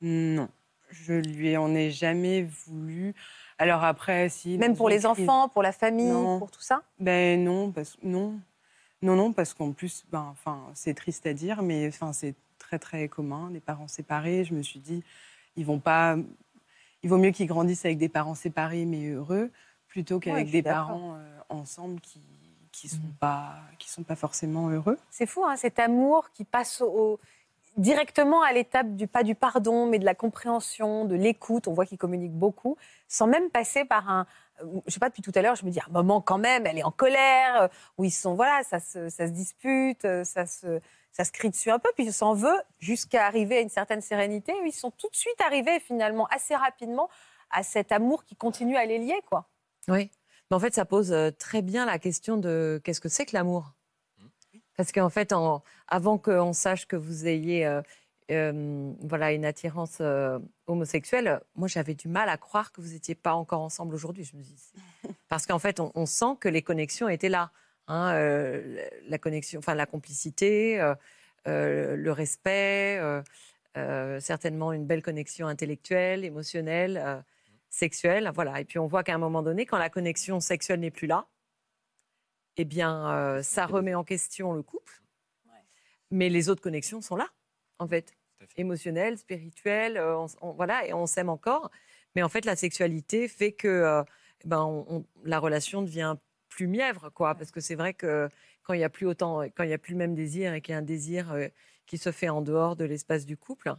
[0.00, 0.48] Non,
[0.90, 3.14] je lui en ai jamais voulu.
[3.58, 4.58] Alors après, si.
[4.58, 6.38] Même pour les crise- enfants, pour la famille, Non.
[6.40, 6.82] pour tout ça?
[6.98, 8.40] Ben non, parce non,
[9.02, 12.78] non, non, parce qu'en plus, ben, enfin, c'est triste à dire, mais enfin, c'est très
[12.78, 14.44] très commun, des parents séparés.
[14.44, 15.02] Je me suis dit,
[15.56, 16.16] ils vont pas,
[17.02, 19.50] il vaut mieux qu'ils grandissent avec des parents séparés mais heureux,
[19.88, 22.20] plutôt qu'avec des parents euh, ensemble qui
[22.70, 23.12] qui sont Mhm.
[23.20, 24.96] pas qui sont pas forcément heureux.
[25.10, 27.20] C'est fou, hein, cet amour qui passe au, au-
[27.76, 31.68] directement à l'étape du pas du pardon, mais de la compréhension, de l'écoute.
[31.68, 32.76] On voit qu'ils communiquent beaucoup,
[33.08, 34.26] sans même passer par un.
[34.86, 36.78] Je sais pas depuis tout à l'heure, je me dis un moment quand même, elle
[36.78, 40.46] est en colère, euh, où ils sont voilà, ça se, ça se dispute, euh, ça
[40.46, 43.68] se, ça se crie dessus un peu, puis ils s'en veut jusqu'à arriver à une
[43.68, 44.52] certaine sérénité.
[44.62, 47.08] où Ils sont tout de suite arrivés finalement assez rapidement
[47.50, 49.48] à cet amour qui continue à les lier, quoi.
[49.88, 50.10] Oui.
[50.50, 53.34] Mais en fait, ça pose euh, très bien la question de qu'est-ce que c'est que
[53.34, 53.72] l'amour?
[54.76, 57.82] Parce qu'en fait, en- avant qu'on sache que vous ayez euh,
[58.36, 63.14] euh, voilà, une attirance euh, homosexuelle, moi, j'avais du mal à croire que vous n'étiez
[63.14, 64.24] pas encore ensemble aujourd'hui.
[64.24, 64.72] Je me dis,
[65.28, 67.50] parce qu'en fait, on, on sent que les connexions étaient là.
[67.88, 70.78] hein, euh, la connexion, enfin, la complicité,
[71.46, 73.00] le respect,
[74.20, 77.24] certainement une belle connexion intellectuelle, émotionnelle.
[77.70, 78.60] sexuelle, voilà.
[78.60, 81.26] Et puis on voit qu'à un moment donné, quand la connexion sexuelle n'est plus là,
[82.56, 85.02] eh bien, ça remet en question le couple.
[86.12, 87.28] Mais les autres connexions sont là,
[87.78, 88.12] en fait,
[88.56, 91.70] Émotionnelles, spirituelles, euh, on- on- voilà, et on s'aime encore.
[92.14, 94.02] Mais en fait, la sexualité fait que euh,
[94.44, 96.16] eh ben, on- la relation devient
[96.48, 97.34] plus mièvre, quoi.
[97.34, 98.28] Parce que c'est vrai que
[98.62, 100.60] quand il n'y a plus autant, quand il y a plus le même désir et
[100.60, 101.48] qu'il y a un désir euh,
[101.86, 103.74] qui se fait en dehors de l'espace du couple.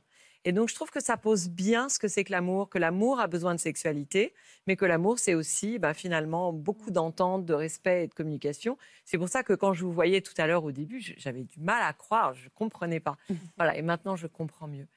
[0.46, 3.20] Et donc, je trouve que ça pose bien ce que c'est que l'amour, que l'amour
[3.20, 4.34] a besoin de sexualité,
[4.68, 8.78] mais que l'amour, c'est aussi bah, finalement beaucoup d'entente, de respect et de communication.
[9.06, 11.60] C'est pour ça que quand je vous voyais tout à l'heure au début, j'avais du
[11.60, 13.18] mal à croire, je ne comprenais pas.
[13.58, 14.88] Voilà, et maintenant, je comprends mieux.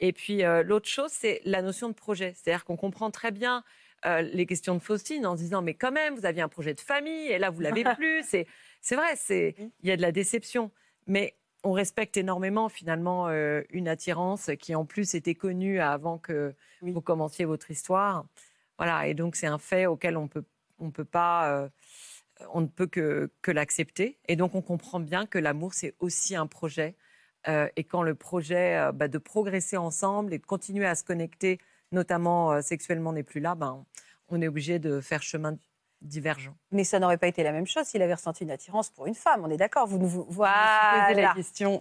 [0.00, 2.34] Et puis, euh, l'autre chose, c'est la notion de projet.
[2.36, 3.64] C'est-à-dire qu'on comprend très bien
[4.06, 6.74] euh, les questions de Faustine en se disant, mais quand même, vous aviez un projet
[6.74, 8.24] de famille, et là, vous l'avez plus.
[8.24, 10.70] C'est vrai, c'est il y a de la déception.
[11.06, 16.54] Mais on respecte énormément finalement euh, une attirance qui en plus était connue avant que
[16.82, 16.92] Oui.
[16.92, 18.26] vous commenciez votre histoire.
[18.78, 20.44] Voilà, et donc c'est un fait auquel on peut
[20.78, 21.68] on peut pas euh,
[22.52, 24.18] on ne peut que, que l'accepter.
[24.28, 26.96] Et donc on comprend bien que l'amour c'est aussi un projet.
[27.48, 31.58] Euh, et quand le projet bah, de progresser ensemble et de continuer à se connecter,
[31.92, 33.84] notamment sexuellement, n'est plus là, ben,
[34.28, 35.56] on est obligé de faire chemin
[36.02, 36.54] divergent.
[36.70, 39.14] Mais ça n'aurait pas été la même chose s'il avait ressenti une attirance pour une
[39.14, 39.42] femme.
[39.44, 39.86] On est d'accord.
[39.86, 41.06] Vous nous voilà.
[41.08, 41.80] posé la question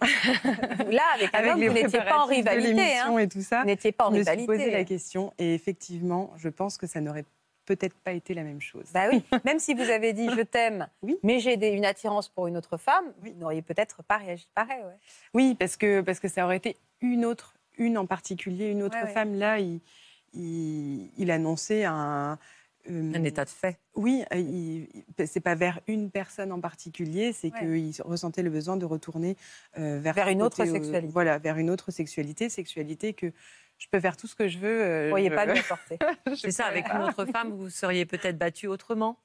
[0.89, 2.97] Là, avec un avec homme, vous n'étiez pas en rivalité.
[2.97, 3.17] Hein.
[3.19, 3.61] et tout ça.
[3.61, 4.47] Vous n'étiez pas en je rivalité.
[4.47, 7.25] posé la question et effectivement, je pense que ça n'aurait
[7.65, 8.85] peut-être pas été la même chose.
[8.93, 11.17] Bah oui, même si vous avez dit je t'aime, Oui.
[11.21, 13.33] mais j'ai une attirance pour une autre femme, Oui.
[13.33, 14.79] vous n'auriez peut-être pas réagi pareil.
[14.83, 14.95] Ouais.
[15.33, 18.95] Oui, parce que, parce que ça aurait été une autre, une en particulier, une autre
[18.97, 19.13] Ouais, ouais.
[19.13, 19.35] femme.
[19.35, 19.81] Là, il,
[20.33, 22.39] il, il annonçait un.
[22.89, 23.79] Euh, Un état de fait.
[23.95, 24.23] Oui,
[25.25, 27.59] c'est pas vers une personne en particulier, c'est Ouais.
[27.91, 29.35] qu'il ressentait le besoin de retourner
[29.77, 31.07] euh, vers, Vers une autre sexualité.
[31.11, 33.31] voilà, vers une autre sexualité, sexualité que
[33.77, 34.77] je peux faire tout ce que je veux.
[34.77, 35.97] Vous ne pourriez je- pas lui apporter.
[36.35, 39.19] C'est ça, avec une autre femme, vous seriez peut-être battu autrement?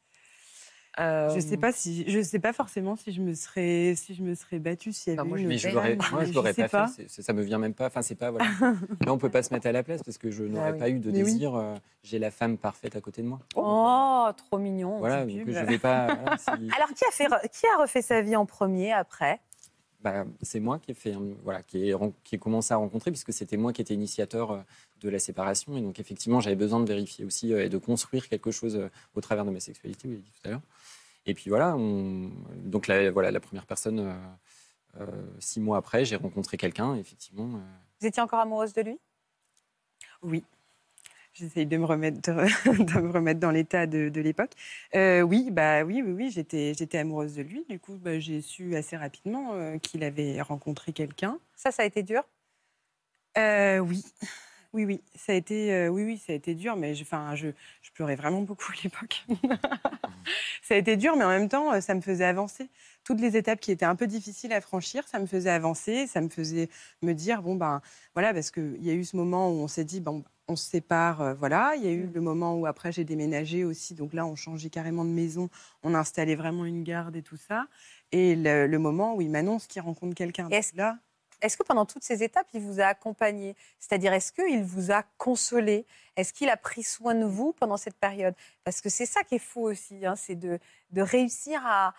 [1.01, 4.23] Euh, Je sais pas si, je sais pas forcément si je me serais, si je
[4.23, 6.53] me serais battue s'il y Bah, avait moi, une Mais je l'aurais, moi, je l'aurais
[6.53, 7.09] sais pas, fait.
[7.09, 7.87] Ça me vient même pas.
[7.87, 8.45] Enfin, c'est pas voilà.
[9.07, 10.79] Là, on peut pas se mettre à la place parce que je n'aurais oui.
[10.79, 11.33] pas eu de Mais oui.
[11.33, 11.55] désir.
[11.55, 13.39] euh, J'ai la femme parfaite à côté de moi.
[13.55, 14.99] Oh, trop mignon.
[14.99, 16.15] Voilà, donc je vais pas.
[16.15, 19.41] voilà, si- Alors, qui a, fait, qui a refait sa vie en premier après?
[20.03, 22.77] Bah, c'est moi qui ai fait, un- voilà, qui ai, ren- qui ai commencé à
[22.77, 24.59] rencontrer puisque c'était moi qui étais initiateur euh,
[25.01, 28.29] de la séparation et donc effectivement j'avais besoin de vérifier aussi euh, et de construire
[28.29, 30.61] quelque chose euh, au travers de ma sexualité, vous l'avez dit tout à l'heure.
[31.27, 32.31] Et puis voilà, on-
[32.65, 34.13] donc la, voilà, la première personne, euh,
[35.01, 35.07] euh,
[35.39, 37.57] six mois après, j'ai rencontré quelqu'un, effectivement.
[37.57, 37.61] euh,
[38.01, 38.99] Vous étiez encore amoureuse de lui?
[40.23, 40.45] Oui.
[41.35, 44.53] J'essaye de me remettre, de me remettre dans l'état de, de l'époque.
[44.95, 47.65] Euh, oui, bah oui, oui, oui, j'étais, j'étais amoureuse de lui.
[47.71, 51.39] Du coup, bah, j'ai su assez rapidement euh, qu'il avait rencontré quelqu'un.
[51.57, 52.23] Ça, ça a été dur?
[53.39, 54.05] Euh, oui,
[54.73, 57.49] oui, oui, ça a été, euh, oui, oui, ça a été dur, mais je, je,
[57.83, 59.25] je pleurais vraiment beaucoup à l'époque.
[60.63, 62.71] ça a été dur, mais en même temps, euh, ça me faisait avancer.
[63.05, 66.21] Toutes les étapes qui étaient un peu difficiles à franchir, ça me faisait avancer, ça
[66.21, 66.69] me faisait
[67.03, 67.83] me dire bon ben
[68.15, 70.69] voilà, parce qu'il y a eu ce moment où on s'est dit bon, on se
[70.71, 71.75] sépare, euh, voilà.
[71.77, 74.71] Il y a eu le moment où après j'ai déménagé aussi, donc là on changeait
[74.71, 75.51] carrément de maison,
[75.83, 77.67] on installait vraiment une garde et tout ça,
[78.13, 80.49] et le, le moment où il m'annonce qu'il rencontre quelqu'un.
[80.49, 80.97] Est-ce- là,
[81.43, 83.57] Est-ce que pendant toutes ces étapes, il vous a accompagné?
[83.79, 85.87] C'est-à-dire, est-ce qu'il vous a consolé?
[86.17, 88.35] Est-ce qu'il a pris soin de vous pendant cette période?
[88.65, 90.59] Parce que c'est ça qui est fou aussi, hein, c'est de,
[90.91, 91.95] de réussir à,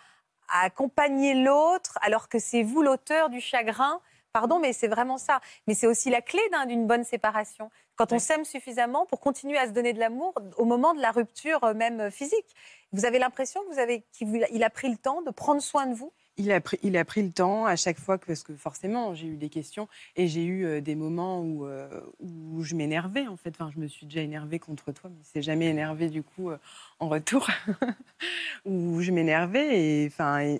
[0.48, 4.00] à accompagner l'autre alors que c'est vous l'auteur du chagrin.
[4.32, 5.40] Pardon, mais c'est vraiment ça.
[5.68, 7.70] Mais c'est aussi la clé d'un- d'une bonne séparation.
[7.94, 11.12] Quand on s'aime suffisamment pour continuer à se donner de l'amour au moment de la
[11.12, 12.54] rupture euh, même euh, physique.
[12.92, 15.86] Vous avez l'impression que vous avez, qu'il il a pris le temps de prendre soin
[15.86, 16.12] de vous?
[16.36, 19.14] Il a, pris, il a pris le temps à chaque fois, que, parce que forcément,
[19.14, 23.28] j'ai eu des questions et j'ai eu euh, des moments où, euh, où je m'énervais,
[23.28, 23.50] en fait.
[23.50, 26.58] Enfin, je me suis déjà énervée contre toi, mais c'est jamais énervé du coup euh,
[26.98, 27.48] en retour.
[28.64, 30.12] où je m'énervais et,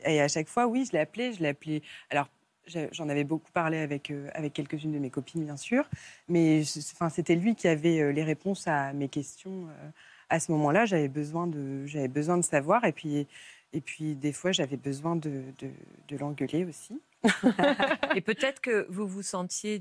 [0.04, 1.82] et, à chaque fois, oui, je l'appelais, je l'appelais.
[2.10, 2.28] Alors,
[2.92, 5.88] j'en avais beaucoup parlé avec, avec quelques-unes de mes copines, bien sûr.
[6.28, 9.66] Mais c'était lui qui avait les réponses à mes questions.
[10.30, 12.84] à ce moment-là, j'avais besoin, de, j'avais besoin de savoir.
[12.84, 13.26] Et puis,
[13.74, 15.70] et puis des fois, j'avais besoin de, de,
[16.08, 17.02] de l'engueuler aussi.
[18.14, 19.78] Et peut-être que vous vous sentiez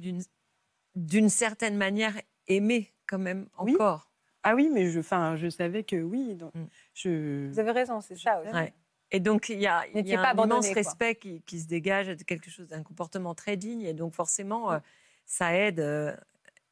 [0.96, 2.16] d'une certaine manière
[2.48, 3.74] aimé quand même Oui.
[3.76, 4.10] encore.
[4.44, 6.36] Ah oui, mais je, enfin, je savais que oui.
[6.36, 6.66] donc, Mm.
[6.94, 8.52] je, Vous avez raison, c'est ça aussi.
[8.54, 8.74] Ouais.
[9.12, 11.68] Et donc, il y a, il y a pas un immense respect qui, qui se
[11.68, 13.84] dégage de quelque chose, d'un comportement très digne.
[13.84, 14.80] Et donc, forcément, euh,
[15.26, 16.16] ça aide euh,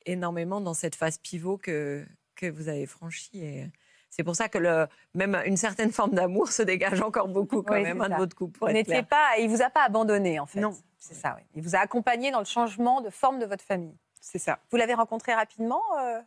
[0.05, 2.03] énormément dans cette phase pivot que,
[2.35, 3.43] que vous avez franchie.
[3.43, 3.67] Et
[4.11, 7.73] c'est pour ça que le, même une certaine forme d'amour se dégage encore beaucoup quand
[7.73, 8.63] Oui, même hein, de votre couple.
[8.67, 9.07] n'étiez clair.
[9.07, 10.59] pas, il vous a pas abandonné en fait.
[10.59, 10.77] Non.
[10.99, 11.43] C'est ça, oui.
[11.55, 13.97] Il vous a accompagné dans le changement de forme de votre famille.
[14.19, 14.59] c'est ça.
[14.69, 16.19] Vous l'avez rencontré rapidement, euh,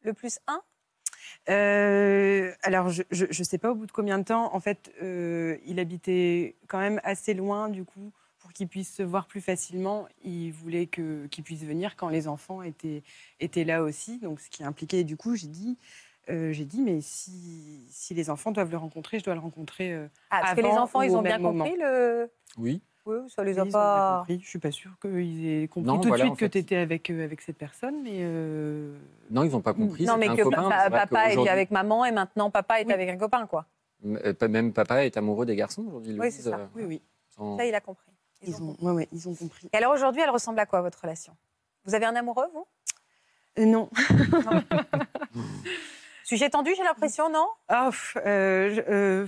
[0.00, 0.62] le plus un?
[1.50, 4.54] Euh, alors, je ne sais pas au bout de combien de temps.
[4.54, 9.02] En fait, euh, il habitait quand même assez loin, du coup, pour qu'il puisse se
[9.02, 10.06] voir plus facilement.
[10.22, 13.02] Il voulait que- qu'il puisse venir quand les enfants étaient,
[13.40, 14.18] étaient là aussi.
[14.18, 15.76] Donc, ce qui impliquait, du coup, j'ai dit,
[16.30, 19.92] euh, j'ai dit, mais si, si les enfants doivent le rencontrer, je dois le rencontrer.
[19.92, 21.64] euh, Ah, Parce que les Avant enfants, ils ont bien même moment.
[21.64, 22.30] compris le.
[22.58, 22.80] Oui.
[23.06, 24.18] Oui, ça les a ils ont bien pas.
[24.18, 24.40] compris.
[24.42, 26.50] Je suis pas sûre qu'ils aient compris Non, tout de suite que fait.
[26.50, 28.18] tu étais avec, euh, avec cette personne, mais.
[28.20, 28.94] euh,
[29.30, 30.04] Non, ils n'ont pas compris.
[30.04, 30.68] Non, mais que copain.
[30.68, 32.92] pa- papa était avec maman et maintenant papa est Oui.
[32.92, 33.64] avec un copain, quoi.
[34.38, 36.16] Pas- Même papa est amoureux des garçons aujourd'hui.
[36.20, 36.56] Oui, c'est ça.
[36.58, 37.02] euh, oui, oui.
[37.34, 38.12] sans- Ça, il a compris.
[38.42, 38.84] Ils Ils ont ont, compris.
[38.86, 39.68] ouais, ouais, ils ont compris.
[39.72, 41.34] Et alors aujourd'hui, elle ressemble à quoi votre relation?
[41.84, 42.66] Vous avez un amoureux, vous?
[43.58, 43.88] Euh, non.
[46.28, 47.46] Sujet tendu, j'ai l'impression, non?
[47.68, 47.88] Ah,
[48.26, 49.26] euh, euh,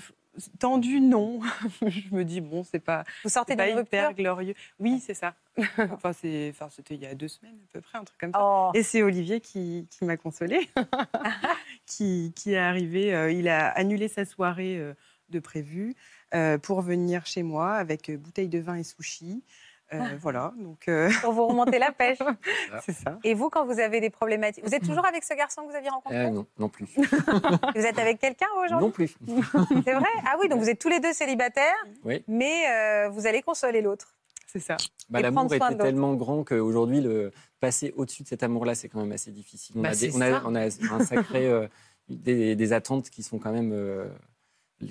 [0.59, 1.41] tendu, non.
[1.81, 4.53] je me dis, bon, c'est pas, Vous sortez pas hyper glorieux.
[4.79, 5.35] Oui, c'est ça.
[5.79, 8.33] enfin, c'est, enfin, c'était il y a deux semaines à peu près, un truc comme
[8.35, 8.39] ça.
[8.43, 8.71] Oh.
[8.75, 10.69] Et c'est Olivier qui, qui m'a consolée,
[11.87, 13.15] qui, qui est arrivé.
[13.15, 14.93] euh, il a annulé sa soirée euh,
[15.31, 15.95] de prévu
[16.35, 19.43] euh, pour venir chez moi avec bouteille de vin et sushi.
[19.93, 22.19] Euh, voilà, donc euh, Pour vous remonter la pêche.
[22.87, 23.19] c'est ça.
[23.25, 25.77] Et vous, quand vous avez des problématiques, vous êtes toujours avec ce garçon que vous
[25.77, 26.19] aviez rencontré?
[26.27, 26.87] Euh, non, non plus.
[26.97, 28.87] Vous êtes avec quelqu'un aujourd'hui?
[28.87, 29.17] Non plus.
[29.85, 30.09] C'est vrai?
[30.27, 31.75] Ah oui, donc vous êtes tous les deux célibataires,
[32.05, 32.23] Oui.
[32.29, 34.15] mais euh, vous allez consoler l'autre.
[34.47, 34.77] C'est ça.
[35.09, 38.75] Bah, Et L'amour prendre soin était tellement grand qu'aujourd'hui, le passer au-dessus de cet amour-là,
[38.75, 39.77] c'est quand même assez difficile.
[39.79, 40.43] On, Bah, a, des- on, a, ça.
[40.47, 41.69] on a un sacré, euh,
[42.09, 44.07] des, des attentes qui sont quand même, euh,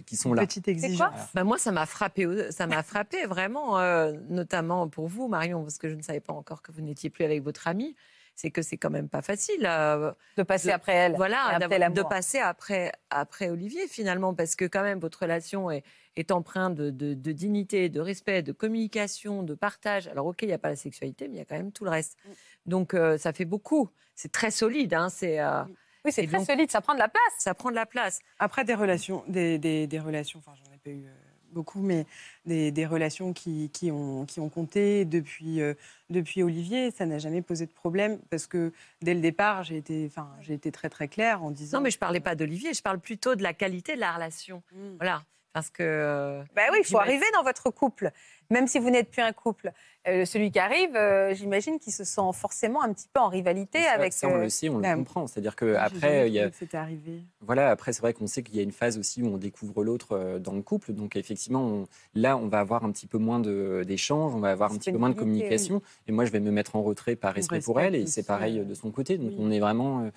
[0.06, 0.44] qui sont là.
[0.46, 1.14] Petite exigence.
[1.34, 5.78] Bah, moi, ça m'a frappé, ça m'a frappé vraiment, euh, notamment pour vous, Marion, parce
[5.78, 7.96] que je ne savais pas encore que vous n'étiez plus avec votre amie.
[8.36, 9.66] C'est que c'est quand même pas facile.
[9.68, 11.16] euh, De passer De- après elle.
[11.18, 15.70] voilà, après d'avoir- de passer après, après Olivier finalement, parce que quand même votre relation
[15.70, 15.84] est,
[16.16, 20.08] est empreinte de, de- de dignité, de respect, de communication, de partage.
[20.08, 21.84] Alors ok, il n'y a pas la sexualité, mais il y a quand même tout
[21.84, 22.18] le reste.
[22.26, 22.30] Mm.
[22.68, 23.90] Donc euh, ça fait beaucoup.
[24.16, 24.94] C'est très solide.
[24.94, 25.64] Hein, c'est, euh,
[26.06, 27.34] Oui, c'est très donc- solide, ça prend de la place.
[27.38, 28.20] ça prend de la place.
[28.40, 31.14] Après, des relations, des, des, des relations, enfin, j'en ai pas eu euh,
[31.52, 32.06] beaucoup, mais
[32.46, 35.74] des, des relations qui, qui, ont, qui ont compté depuis, euh,
[36.10, 40.06] depuis Olivier, ça n'a jamais posé de problème parce que dès le départ, j'ai été,
[40.10, 41.80] enfin, j'ai été très très claire en disant.
[41.80, 44.64] Non, mais je parlais pas d'Olivier, je parle plutôt de la qualité de la relation.
[44.72, 44.96] Mm.
[44.98, 45.24] Voilà,
[45.60, 46.42] parce que.
[46.56, 48.12] Ben oui, il faut arriver dans votre couple,
[48.50, 49.72] même si vous n'êtes plus un couple.
[50.08, 53.84] Euh, celui qui arrive, euh, j'imagine qu'il se sent forcément un petit peu en rivalité
[53.84, 54.14] Ça, avec.
[54.14, 55.28] ça, on euh, le sait, on le comprend.
[55.28, 57.22] C'est-à-dire J'ai que jamais après, il y a, c'était arrivé.
[57.42, 59.84] voilà, après c'est vrai qu'on sait qu'il y a une phase aussi où on découvre
[59.84, 60.94] l'autre dans le couple.
[60.94, 64.52] Donc effectivement, on- là, on va avoir un petit peu moins de- d'échanges, on va
[64.52, 65.82] avoir un petit peu moins de communication.
[66.08, 68.64] Et moi, je vais me mettre en retrait par respect pour elle, et c'est pareil
[68.66, 69.18] de son côté.
[69.18, 69.38] Donc oui.
[69.40, 70.10] on est vraiment,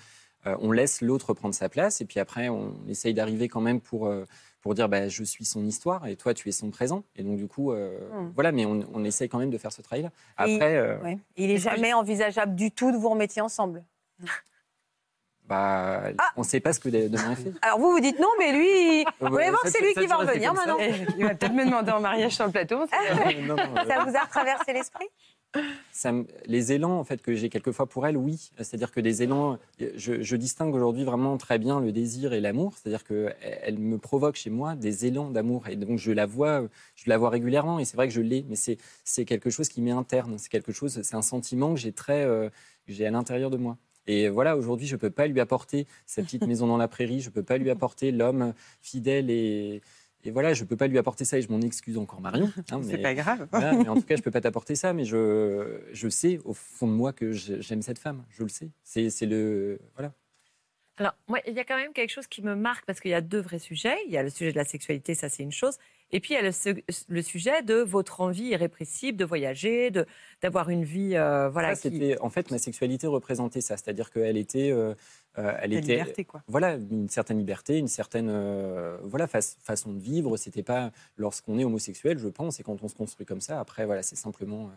[0.46, 3.80] euh, on laisse l'autre prendre sa place, et puis après, on essaye d'arriver quand même
[3.80, 4.24] pour euh,
[4.62, 7.02] pour dire, bah, je suis son histoire, et toi, tu es son présent.
[7.16, 8.30] Et donc du coup, euh, Hmm.
[8.34, 10.10] voilà, mais on, on essaye quand même de faire ce travail-là.
[10.36, 11.18] Après, euh, ouais.
[11.36, 13.82] Il est jamais envisageable du tout de vous remettre ensemble.
[15.48, 17.52] bah, Ah on ne sait pas ce que demain fait.
[17.62, 20.00] Alors vous, vous dites non, mais lui, vous allez voir que ça, c'est lui ça,
[20.02, 20.66] qui ça, va ça, revenir ça.
[20.66, 20.78] maintenant.
[21.18, 22.78] Il va peut-être me demander en mariage sur le plateau.
[22.78, 25.06] Non, non, euh, Ça vous a traversé l'esprit?
[25.92, 28.50] Ça me- les élans en fait que j'ai quelquefois pour elle, oui.
[28.58, 32.74] C'est-à-dire que des élans, je, je distingue aujourd'hui vraiment très bien le désir et l'amour.
[32.76, 36.62] C'est-à-dire que elle me provoque chez moi des élans d'amour et donc je la vois,
[36.94, 39.68] je la vois régulièrement et c'est vrai que je l'ai, mais c'est c'est quelque chose
[39.68, 40.38] qui m'est interne.
[40.38, 42.48] C'est quelque chose, c'est un sentiment que j'ai très, euh,
[42.86, 43.76] j'ai à l'intérieur de moi.
[44.08, 47.20] Et voilà, aujourd'hui, je peux pas lui apporter sa petite maison dans la prairie.
[47.20, 49.80] Je peux pas lui apporter l'homme fidèle et
[50.24, 52.50] et voilà, je peux pas lui apporter ça et je m'en excuse encore Marion.
[52.70, 53.48] hein, C'est pas grave.
[53.50, 56.54] voilà, mais en tout cas, je peux pas t'apporter ça, mais je, je sais au
[56.54, 58.24] fond de moi que j'aime cette femme.
[58.30, 58.70] Je le sais.
[58.82, 60.12] C'est c'est le voilà.
[60.98, 63.14] Alors, moi, il y a quand même quelque chose qui me marque parce qu'il y
[63.14, 63.96] a deux vrais sujets.
[64.06, 65.78] Il y a le sujet de la sexualité, ça c'est une chose.
[66.14, 69.90] Et puis il y a le, su- le sujet de votre envie irrépressible de voyager,
[69.90, 70.06] de
[70.42, 71.74] d'avoir une vie, euh, voilà.
[71.74, 74.94] Ça, qui- c'était en fait ma sexualité représentait ça, c'est-à-dire qu'elle était, euh,
[75.38, 76.42] euh, elle La était liberté, quoi.
[76.48, 80.36] voilà une certaine liberté, une certaine euh, voilà fa- façon de vivre.
[80.36, 83.58] C'était pas lorsqu'on est homosexuel, je pense, et quand on se construit comme ça.
[83.58, 84.70] Après, voilà, c'est simplement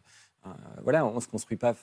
[0.45, 0.49] euh,
[0.83, 1.75] voilà, on se construit pas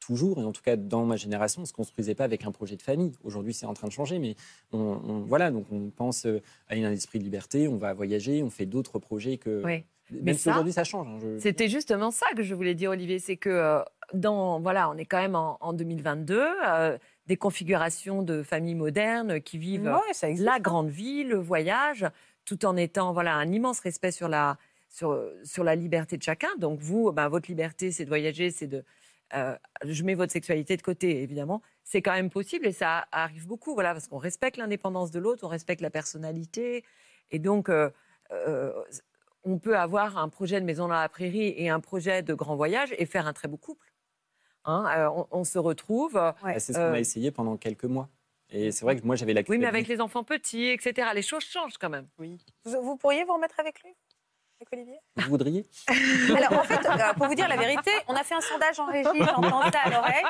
[0.00, 2.76] toujours, et en tout cas dans ma génération, on se construisait pas avec un projet
[2.76, 3.12] de famille.
[3.24, 4.34] Aujourd'hui, c'est en train de changer, mais
[4.72, 8.42] on, on- voilà, donc on pense euh, à un esprit de liberté, on va voyager,
[8.42, 9.84] on fait d'autres projets que Oui.
[10.10, 11.06] même Mais si aujourd'hui ça change.
[11.08, 13.18] hein, je- C'était justement ça que je voulais dire, Olivier.
[13.18, 13.80] C'est que euh,
[14.14, 19.40] dans voilà, on est quand même en, en 2022, euh, des configurations de familles modernes
[19.40, 22.06] qui vivent Ouais, la grande vie, le voyage,
[22.46, 24.56] tout en étant voilà un immense respect sur la
[24.90, 26.48] sur, sur la liberté de chacun.
[26.58, 28.82] Donc vous, ben, votre liberté, c'est de voyager, c'est de
[29.34, 31.62] euh, je mets votre sexualité de côté, évidemment.
[31.84, 35.44] C'est quand même possible et ça arrive beaucoup, voilà, parce qu'on respecte l'indépendance de l'autre,
[35.44, 36.84] on respecte la personnalité,
[37.30, 37.90] et donc euh,
[38.32, 38.72] euh,
[39.44, 42.56] on peut avoir un projet de maison dans la prairie et un projet de grand
[42.56, 43.92] voyage et faire un très beau couple.
[44.64, 46.12] Hein, euh, on, on se retrouve.
[46.14, 48.08] Bah, c'est ce qu'on Euh, a essayé pendant quelques mois.
[48.50, 51.08] Et c'est vrai que moi j'avais la Oui, mais avec les enfants petits, etc.
[51.14, 52.08] Les choses changent quand même.
[52.18, 52.38] Oui.
[52.64, 53.94] Vous, vous pourriez vous remettre avec lui?
[54.60, 54.98] Avec Olivier?
[55.16, 55.64] Vous voudriez?
[56.36, 58.86] Alors, en fait, euh, pour vous dire la vérité, on a fait un sondage en
[58.86, 60.24] régie, j'entends ça à l'oreille.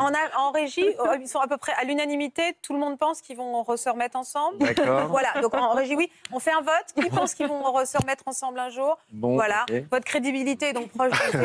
[0.00, 2.98] On a, en régie, euh, ils sont à peu près à l'unanimité, tout le monde
[2.98, 4.58] pense qu'ils vont se remettre ensemble.
[4.58, 5.06] D'accord.
[5.06, 6.74] Voilà, donc en régie, oui, on fait un vote.
[7.00, 10.88] Qui pense qu'ils vont se remettre ensemble un jour Bon, Voilà, votre crédibilité est donc
[10.88, 11.38] proche de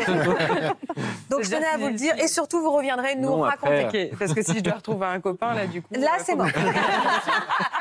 [1.30, 3.84] Donc je tenais à vous le dire, et surtout vous reviendrez nous Non, raconter.
[3.84, 5.94] après, parce que si je dois retrouver un copain, là, du coup.
[5.94, 6.48] Là, euh, c'est mort.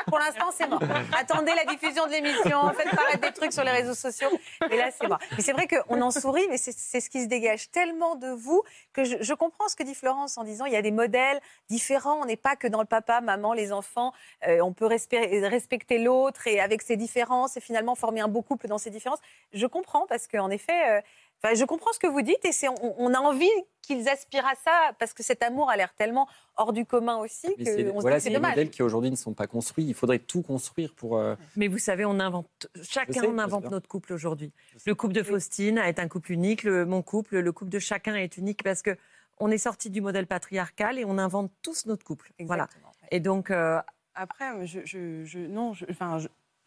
[0.07, 0.81] Pour l'instant, c'est mort.
[1.17, 4.29] Attendez la diffusion de l'émission, faites paraître des trucs sur les réseaux sociaux.
[4.69, 5.19] Et là, c'est mort.
[5.35, 8.63] Mais c'est vrai qu'on en sourit, mais c'est ce qui se dégage tellement de vous
[8.93, 11.39] que je, comprends ce que dit Florence en disant il y a des modèles
[11.69, 12.21] différents.
[12.21, 14.13] On n'est pas que dans le papa, maman, les enfants.
[14.47, 18.41] Euh, on peut respecter, respecter l'autre et avec ses différences et finalement former un beau
[18.41, 19.19] couple dans ses différences.
[19.53, 20.97] Je comprends parce qu'en effet.
[20.97, 21.01] euh,
[21.43, 23.49] Enfin, je comprends ce que vous dites et c'est, on, on a envie
[23.81, 27.53] qu'ils aspirent à ça parce que cet amour a l'air tellement hors du commun aussi
[27.57, 28.51] que c'est on se voilà, dit que c'est dommage.
[28.51, 29.83] modèles qui aujourd'hui ne sont pas construits.
[29.85, 31.17] Il faudrait tout construire pour.
[31.17, 34.53] euh, Mais vous savez, on invente, chacun sais, on je invente notre couple aujourd'hui.
[34.85, 38.15] Le couple de Faustine est un couple unique, le, mon couple, le couple de chacun
[38.15, 38.95] est unique parce que
[39.39, 42.31] on est sorti du modèle patriarcal et on invente tous notre couple.
[42.39, 42.69] Voilà.
[43.11, 43.81] Et donc, euh,
[44.15, 46.19] Après, je, je, je- non, je, enfin,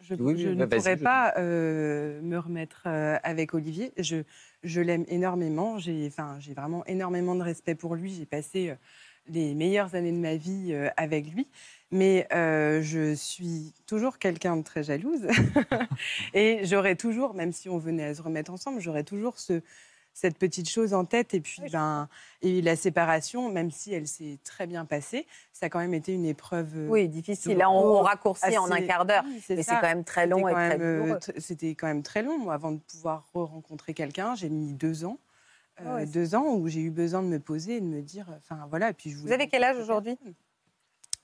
[0.08, 3.92] je, Oui, ne vas-y, pourrais pas euh, me remettre euh, avec Olivier.
[3.98, 4.22] Je,
[4.62, 5.78] je l'aime énormément.
[5.78, 6.10] J'ai,
[6.54, 8.14] vraiment énormément de respect pour lui.
[8.14, 8.74] J'ai passé euh,
[9.28, 11.48] les meilleures années de ma vie avec lui.
[11.90, 15.26] Mais je suis toujours quelqu'un de très jalouse.
[16.34, 19.62] et j'aurais toujours, même si on venait à se remettre ensemble, j'aurais toujours ce,
[20.16, 21.34] cette petite chose en tête.
[21.34, 22.08] Et puis, ben,
[22.40, 26.14] et la séparation, même si elle s'est très bien passée, ça a quand même été
[26.14, 26.74] une épreuve.
[26.74, 27.58] euh, Oui, difficile.
[27.58, 29.24] Là, on, on raccourcit en un quart d'heure.
[29.26, 31.86] oui, Mais c'est quand même très long C'était et quand très même, euh, C'était quand
[31.86, 32.38] même très long.
[32.38, 35.18] Moi, avant de pouvoir re-rencontrer quelqu'un, j'ai mis deux ans.
[35.80, 37.86] Euh, Ah ouais, c'est- deux ans où j'ai eu besoin de me poser et de
[37.86, 38.88] me dire, enfin voilà.
[38.88, 40.16] et Puis je Vous avez quel âge aujourd'hui?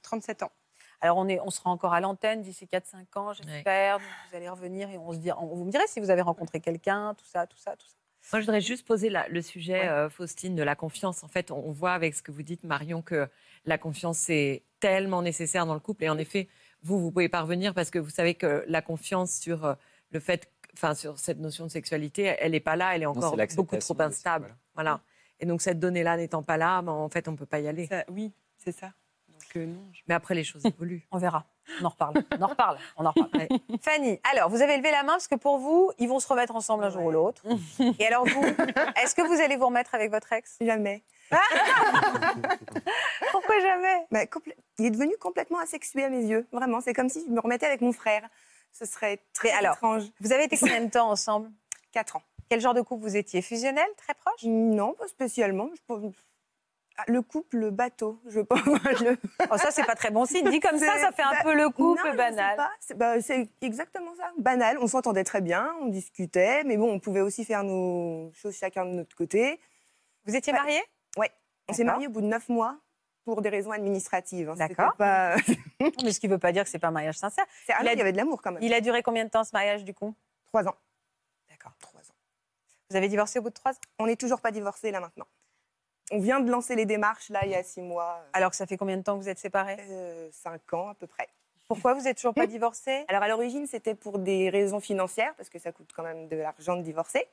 [0.03, 0.53] 37 ans.
[1.01, 3.99] Alors, on, est, on sera encore à l'antenne d'ici 4-5 ans, j'espère.
[3.99, 6.61] Vous allez revenir et on se dit, on- vous me direz si vous avez rencontré
[6.61, 7.97] quelqu'un, tout ça, tout ça, tout ça.
[8.33, 9.89] Moi, je voudrais juste poser la- le sujet, Ouais.
[9.89, 11.25] euh, Faustine, de la confiance.
[11.25, 13.29] En fait, on, on voit avec ce que vous dites, Marion, que
[13.65, 16.05] la confiance, c'est tellement nécessaire dans le couple.
[16.05, 16.49] Et en effet,
[16.83, 19.75] vous, vous pouvez parvenir parce que vous savez que la confiance sur euh,
[20.11, 23.37] le fait, enfin, sur cette notion de sexualité, elle n'est pas là, elle est encore
[23.57, 24.45] beaucoup trop aussi, instable.
[24.75, 24.91] voilà.
[24.93, 25.01] Voilà.
[25.41, 27.67] Et donc, cette donnée-là n'étant pas là, ben, en fait, on ne peut pas y
[27.69, 27.87] aller.
[27.87, 28.93] Ça- oui, c'est ça.
[29.59, 29.83] Non.
[30.09, 31.07] Mais après, les choses évoluent.
[31.11, 31.45] On verra.
[31.81, 32.15] On en reparle.
[32.39, 32.79] On en reparle.
[32.97, 33.49] On en reparle.
[33.81, 36.55] Fanny, alors, vous avez levé la main parce que pour vous, ils vont se remettre
[36.57, 37.43] ensemble un jour ou l'autre.
[37.99, 38.43] Et alors, vous,
[39.03, 40.57] est-ce que vous allez vous remettre avec votre ex?
[40.61, 41.03] Jamais.
[43.31, 44.07] Pourquoi jamais?
[44.11, 44.21] Bah,
[44.79, 46.47] il est devenu complètement asexué à mes yeux.
[46.53, 48.29] Vraiment, c'est comme si je me remettais avec mon frère.
[48.73, 50.05] Ce serait très Mais alors, étrange.
[50.21, 51.51] Vous avez été combien de temps ensemble?
[51.93, 52.23] Quatre ans.
[52.49, 53.41] Quel genre de couple vous étiez?
[53.43, 53.87] Fusionnel?
[53.97, 54.43] Très proche?
[54.45, 55.69] Non, pas spécialement.
[55.75, 55.81] Je
[57.09, 58.61] Le couple bateau, je pense.
[58.65, 59.17] Le-
[59.51, 60.49] Oh, ça, c'est pas très bon signe.
[60.51, 62.59] Dit comme ça, ça fait un peu le couple Non, banal.
[62.81, 64.31] C'est bah, c'est exactement ça.
[64.39, 64.79] Banal.
[64.79, 68.85] On s'entendait très bien, on discutait, mais bon, on pouvait aussi faire nos choses chacun
[68.85, 69.59] de notre côté.
[70.27, 70.83] Vous étiez mariés?
[71.69, 72.77] On s'est mariés au bout de neuf mois
[73.25, 74.51] pour des raisons administratives.
[74.51, 74.55] hein.
[74.57, 74.95] D'accord.
[74.97, 75.37] Pas...
[76.03, 77.47] Mais ce qui ne veut pas dire que c'est pas un mariage sincère.
[77.69, 78.63] Ah Il non, a- il y avait de l'amour quand même.
[78.63, 80.15] Il a duré combien de temps ce mariage du coup?
[80.47, 80.75] Trois ans.
[81.49, 81.73] D'accord.
[81.81, 82.15] Trois ans.
[82.91, 83.81] Vous avez divorcé au bout de trois ans?
[84.01, 85.27] On n'est toujours pas divorcés là maintenant.
[86.13, 88.67] On vient de lancer les démarches là il y a six mois, Alors que ça
[88.67, 89.79] fait combien de temps que vous êtes séparés?
[89.81, 91.27] Euh, cinq ans à peu près.
[91.69, 93.07] Pourquoi vous n'êtes toujours pas divorcés?
[93.09, 96.37] Alors à l'origine, c'était pour des raisons financières, parce que ça coûte quand même de
[96.37, 97.27] l'argent de divorcer.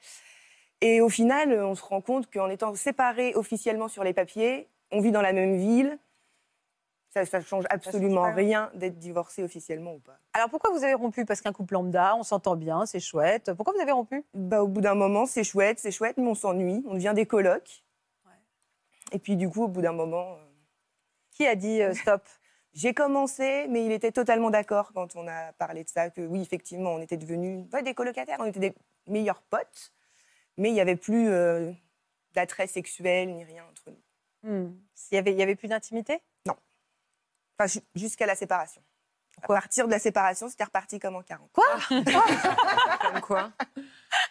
[0.80, 5.02] Et au final, on se rend compte qu'en étant séparés officiellement sur les papiers, on
[5.02, 6.00] vit dans la même ville.
[7.10, 10.18] Ça ne change absolument rien d'être divorcé officiellement ou pas.
[10.32, 11.26] Alors pourquoi vous avez rompu?
[11.26, 13.52] Parce qu'un couple lambda, on s'entend bien, c'est chouette.
[13.56, 14.24] Pourquoi vous avez rompu?
[14.34, 16.86] Bah, au bout d'un moment, c'est chouette, c'est chouette, mais on s'ennuie.
[16.88, 17.84] On devient des colocs.
[19.12, 20.46] Et puis du coup, au bout d'un moment, euh,
[21.32, 22.28] Qui a dit euh, stop?
[22.74, 26.42] J'ai commencé, mais il était totalement d'accord quand on a parlé de ça, que oui,
[26.42, 28.76] effectivement, on était devenus pas des colocataires, on était des
[29.08, 29.92] meilleurs potes,
[30.58, 31.72] mais il n'y avait plus euh,
[32.34, 34.50] d'attrait sexuel ni rien entre nous.
[34.50, 34.78] Hmm.
[35.12, 36.22] Il y avait, avait plus d'intimité?
[37.58, 38.82] Enfin, ju- jusqu'à la séparation.
[39.44, 41.50] À partir de la séparation, c'était reparti comme en 40.
[41.54, 41.66] Quoi?
[43.02, 43.52] Comme quoi?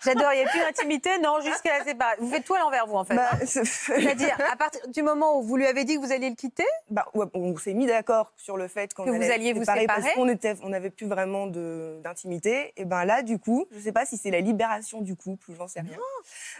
[0.05, 2.25] J'adore, il n'y avait plus d'intimité Non, jusqu'à la séparation.
[2.25, 3.15] Vous faites tout à l'envers, vous, en fait.
[3.15, 3.39] Bah, hein.
[3.47, 6.35] c'est- C'est-à-dire, à partir du moment où vous lui avez dit que vous alliez le
[6.37, 9.61] quitter, bah, ouais, on s'est mis d'accord sur le fait qu'on Que vous alliez vous
[9.61, 10.29] séparer parce qu'on
[10.63, 12.73] on n'avait plus vraiment de- d'intimité.
[12.77, 15.69] Et ben là, du coup, je sais pas si c'est la libération du couple, j'en
[15.69, 15.99] sais rien.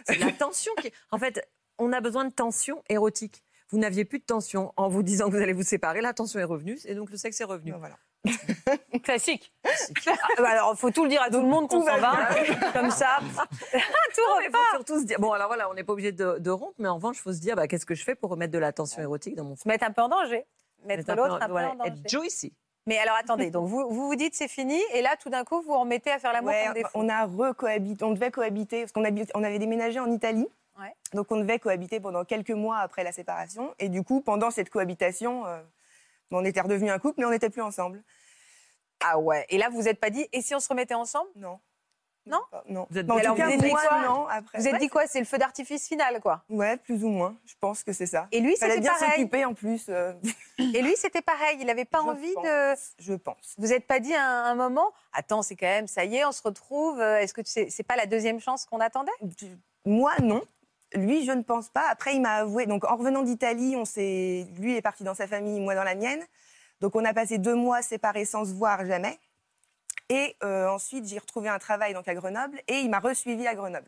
[0.05, 0.91] C'est la tension qui.
[1.11, 1.47] En fait,
[1.77, 3.43] on a besoin de tension érotique.
[3.71, 6.01] Vous n'aviez plus de tension en vous disant que vous allez vous séparer.
[6.01, 7.71] La tension est revenue et donc le sexe est revenu.
[7.71, 7.97] Ben voilà.
[9.03, 9.51] classique.
[9.65, 11.97] Ah, bah alors, il faut tout le dire à tout le monde qu'on Tout s'en
[11.97, 12.13] va.
[12.73, 14.63] Comme ça, tout Il repart.
[14.71, 15.19] faut surtout se dire.
[15.19, 17.33] Bon, alors voilà, on n'est pas obligé de, de rompre, mais en revanche, il faut
[17.33, 19.55] se dire bah, qu'est-ce que je fais pour remettre de la tension érotique dans mon
[19.55, 20.45] Se mettre un peu en danger.
[20.85, 21.89] Mettre Mettre un l'autre peu- un peu voilà, en danger.
[21.91, 22.51] Être Joycey.
[22.85, 23.51] Mais alors, attendez.
[23.51, 24.79] Donc, vous vous, vous dites c'est fini.
[24.93, 26.89] Et là, tout d'un coup, vous vous remettez à faire l'amour Ouais, comme des fous.
[26.95, 29.03] on a recohabité, on devait cohabiter, parce qu'on
[29.35, 30.47] on avait déménagé en Italie.
[30.79, 30.93] Ouais.
[31.13, 33.73] Donc on devait cohabiter pendant quelques mois après la séparation.
[33.79, 35.59] Et du coup, pendant cette cohabitation, euh,
[36.37, 38.03] on était redevenus un couple, mais on n'était plus ensemble.
[39.01, 39.45] Ah ouais.
[39.49, 41.29] Et là, vous vous êtes pas dit, et si on se remettait ensemble?
[41.35, 41.59] Non.
[42.25, 42.41] Non?
[42.67, 42.85] Non.
[42.91, 44.27] Vous êtes- Mais en alors, tout cas, vous êtes dit moi, quoi non.
[44.27, 44.59] Après.
[44.59, 45.07] Vous êtes ouais, dit quoi?
[45.07, 46.43] C'est le feu d'artifice final, quoi.
[46.49, 47.35] Ouais, plus ou moins.
[47.45, 48.27] Je pense que c'est ça.
[48.31, 49.11] Et lui, Fallait c'était bien pareil.
[49.11, 49.85] s'occuper en plus.
[49.89, 50.13] euh,
[50.59, 51.57] Et lui, c'était pareil.
[51.59, 52.75] Il n'avait pas je envie pense, de.
[52.99, 53.55] Je pense.
[53.57, 56.31] Vous n'êtes pas dit à un, moment, attends, c'est quand même, ça y est, on
[56.31, 56.99] se retrouve.
[56.99, 59.11] euh, Est-ce que c'est pas la deuxième chance qu'on attendait?
[59.85, 60.43] Moi, non.
[60.95, 61.87] Lui, je ne pense pas.
[61.89, 62.65] Après, il m'a avoué.
[62.65, 64.47] Donc, en revenant d'Italie, on s'est.
[64.57, 66.23] Lui est parti dans sa famille, moi dans la mienne.
[66.81, 69.19] Donc, on a passé deux mois séparés sans se voir jamais.
[70.09, 73.53] Et euh, ensuite, j'ai retrouvé un travail donc à Grenoble et il m'a resuivi à
[73.53, 73.87] Grenoble.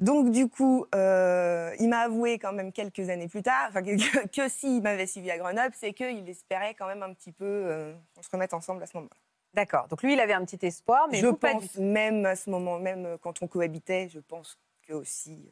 [0.00, 4.48] Donc, du coup, euh, il m'a avoué quand même quelques années plus tard que, que
[4.48, 8.22] s'il m'avait suivi à Grenoble, c'est qu'il espérait quand même un petit peu euh, qu'on
[8.22, 9.16] se remette ensemble à ce moment-là.
[9.54, 9.88] D'accord.
[9.88, 12.36] Donc lui, il avait un petit espoir, mais je vous, pas du pense, même à
[12.36, 15.50] ce moment, même quand on cohabitait, je pense que aussi.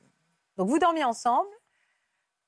[0.56, 1.48] Donc vous dormiez ensemble,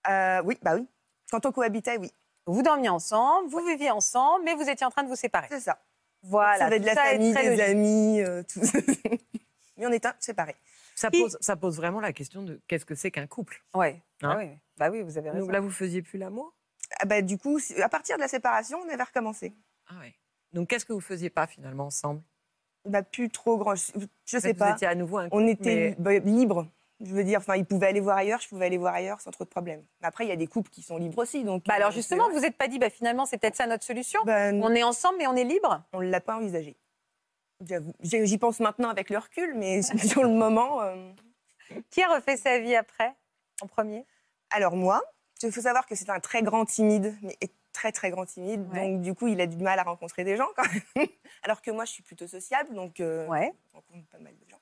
[0.09, 0.87] Euh, oui, bah oui.
[1.31, 2.11] Quand on cohabitait, oui.
[2.47, 5.49] vous dormiez ensemble, vous viviez ensemble, mais vous étiez en train de vous séparer.
[5.51, 5.79] C'est ça.
[6.23, 6.59] Voilà.
[6.59, 7.61] ça avait de la ça est famille, des logique.
[7.61, 8.61] amis, euh, tout.
[9.77, 10.57] Mais on était séparés.
[10.97, 13.63] Ça pose, ça pose vraiment la question de qu'est-ce que c'est qu'un couple.
[13.75, 14.03] Ouais.
[14.23, 14.31] Hein?
[14.35, 14.59] Ah oui.
[14.77, 15.45] Bah oui, vous avez raison.
[15.45, 16.53] Donc là, vous faisiez plus l'amour?
[17.01, 19.55] Ah bah, du coup, à partir de la séparation, on avait recommencé.
[19.87, 20.15] Ah ouais.
[20.53, 22.23] Donc qu'est-ce que vous faisiez pas finalement ensemble?
[22.85, 23.77] Bah, plus trop grand.
[23.77, 23.93] Je,
[24.25, 24.73] je sais Vous pas.
[24.73, 25.43] étiez à nouveau un couple.
[25.43, 26.67] On était mais- bah, libres.
[27.01, 29.31] Je veux dire, enfin, il pouvait aller voir ailleurs, je pouvais aller voir ailleurs sans
[29.31, 29.85] trop de problèmes.
[30.01, 31.65] Mais après, il y a des couples qui sont libres aussi, donc.
[31.65, 33.85] Bah euh, alors c'est justement, vous n'êtes pas dit, bah finalement, c'est peut-être ça notre
[33.85, 34.21] solution.
[34.25, 35.83] Bah, On est ensemble, mais on est libre.
[35.93, 36.77] on l'a pas envisagé.
[37.65, 37.93] J'avoue.
[38.01, 39.83] J'y j'y pense maintenant avec le recul, mais
[40.13, 40.81] sur le moment.
[40.83, 41.13] euh,
[41.91, 43.15] Qui a refait sa vie après,
[43.63, 44.05] en premier?
[44.51, 45.03] Alors moi,
[45.43, 47.37] il faut savoir que c'est un très grand timide, mais
[47.73, 48.67] très très grand timide.
[48.73, 48.81] Ouais.
[48.89, 50.65] Donc du coup, il a du mal à rencontrer des gens quand
[50.97, 51.07] même.
[51.45, 53.53] Alors que moi, je suis plutôt sociable, donc euh, Ouais.
[53.71, 54.59] je rencontre pas mal de gens.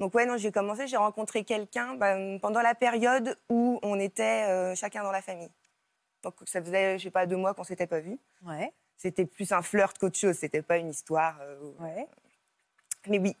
[0.00, 4.48] Donc ouais, non, j'ai commencé, j'ai rencontré quelqu'un ben, pendant la période où on était
[4.48, 5.50] euh, chacun dans la famille.
[6.22, 8.18] Donc ça faisait, je sais pas, deux mois qu'on s'était pas vus.
[8.44, 8.72] Ouais.
[8.96, 11.38] C'était plus un flirt qu'autre chose, c'était pas une histoire.
[11.42, 12.06] euh, Ouais.
[13.08, 13.36] Mais oui,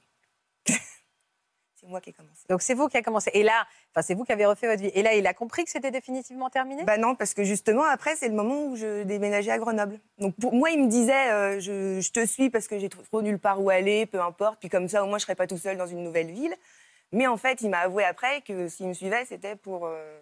[1.80, 2.42] c'est moi qui ai commencé.
[2.48, 3.30] Donc c'est vous qui a commencé.
[3.34, 4.90] Et là, enfin c'est vous qui avez refait votre vie.
[4.94, 6.84] Et là, il a compris que c'était définitivement terminé?
[6.84, 9.98] Bah non, parce que justement, après, c'est le moment où je déménageais à Grenoble.
[10.18, 13.02] Donc pour moi, il me disait, euh, je, je te suis parce que j'ai trop,
[13.02, 14.60] trop nulle part où aller, peu importe.
[14.60, 16.54] Puis comme ça, au moins, je serais pas tout seul dans une nouvelle ville.
[17.12, 19.86] Mais en fait, il m'a avoué après que s'il me suivait, c'était pour...
[19.86, 20.20] euh,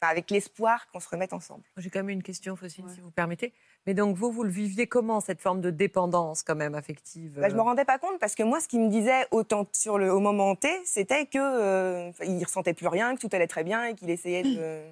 [0.00, 1.62] enfin, avec l'espoir qu'on se remette ensemble.
[1.76, 3.52] J'ai quand même une question, Faustine, si vous permettez.
[3.86, 7.48] Mais donc vous, vous le viviez comment cette forme de dépendance quand même affective Bah,
[7.48, 10.12] je me rendais pas compte parce que moi, ce qu'il me disait autant sur le,
[10.12, 13.84] au moment T, c'était que euh, il ressentait plus rien, que tout allait très bien
[13.84, 14.82] et qu'il essayait de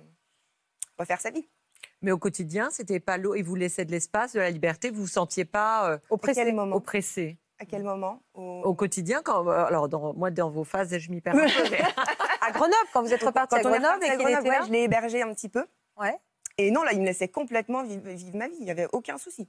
[0.98, 1.46] refaire sa vie.
[2.02, 3.34] Mais au quotidien, c'était pas l'eau.
[3.34, 4.90] Il vous laissait de l'espace, de la liberté.
[4.90, 6.76] Vous vous sentiez pas euh, À quel moment?
[6.76, 8.22] Oppressé À quel moment?
[8.34, 11.46] Au- au quotidien quand euh, alors dans, moi dans vos phases je m'y perds un
[11.46, 11.82] peu mais-
[12.49, 14.49] À Grenoble, quand vous êtes reparti à Quand on est Grenoble et à Grenoble, était
[14.51, 14.64] ouais, là.
[14.66, 15.66] je l'ai hébergé un petit peu.
[15.99, 16.18] Ouais.
[16.57, 18.57] Et non, là, il me laissait complètement vivre, vivre ma vie.
[18.59, 19.49] Il n'y avait aucun souci.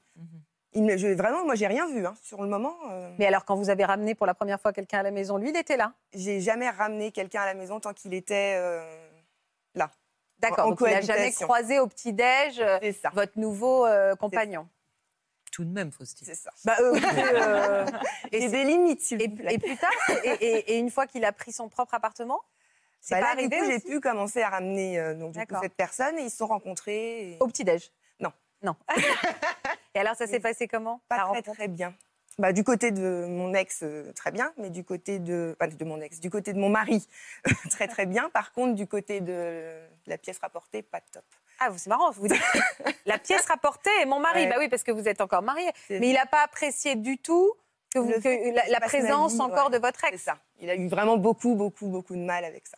[0.73, 2.05] Il me- je- vraiment, moi, j'ai rien vu.
[2.05, 2.13] hein.
[2.21, 4.99] Sur le moment, euh, Mais alors, quand vous avez ramené pour la première fois quelqu'un
[4.99, 5.93] à la maison, lui, il était là?
[6.13, 8.83] j'ai jamais ramené quelqu'un à la maison tant qu'il était euh,
[9.73, 9.89] là.
[10.37, 10.69] D'accord.
[10.69, 12.79] Donc, il n'a jamais croisé au petit-déj euh,
[13.13, 14.67] votre nouveau euh, compagnon?
[15.51, 16.51] tout de même Faustine C'est ça.
[16.63, 17.85] Bah, euh, euh,
[18.31, 21.25] et, J'ai c'est- des limites, et- plus tard, c'est- et, et- et une fois qu'il
[21.25, 22.39] a pris son propre appartement,
[23.01, 25.45] c'est Bah pas là, du arrivé coup, j'ai pu commencer à ramener euh, donc, du
[25.47, 27.31] coup, cette personne et ils se sont rencontrés.
[27.33, 27.91] et au petit-déj?
[28.19, 28.31] Non.
[28.61, 28.75] Non.
[29.95, 31.93] et alors, ça s'est passé comment Pas très, très bien.
[32.37, 35.85] bah, du côté de mon ex, euh, très bien, mais du côté de, pas de
[35.85, 37.07] mon ex, du côté de mon mari,
[37.69, 38.29] très très bien.
[38.29, 39.77] Par contre, du côté de
[40.07, 41.23] la pièce rapportée, pas top.
[41.61, 42.41] Ah, vous- c'est marrant, vous dites
[43.05, 44.43] la pièce rapportée et mon mari.
[44.43, 44.49] Ouais.
[44.49, 45.69] Bah oui, parce que vous êtes encore mariés.
[45.87, 47.53] C'est- Mais il n'a pas apprécié du tout
[47.93, 48.11] que, vous-
[48.69, 49.73] la, présence vie, encore ouais.
[49.73, 50.23] de votre C'est ex.
[50.23, 50.37] ça.
[50.59, 52.77] Il a eu vraiment beaucoup, beaucoup, beaucoup de mal avec ça.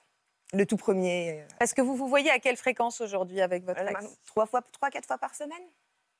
[0.54, 3.82] Le tout premier, euh, Parce que vous vous voyez à quelle fréquence aujourd'hui avec votre
[3.82, 5.64] voilà, ex trois fois, trois, quatre fois par semaine,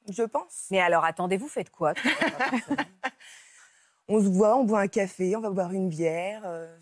[0.10, 0.68] je pense.
[0.72, 1.94] Mais alors, attendez, vous faites quoi
[4.08, 6.44] On se voit, on boit un café, on va boire une bière.
[6.46, 6.78] euh,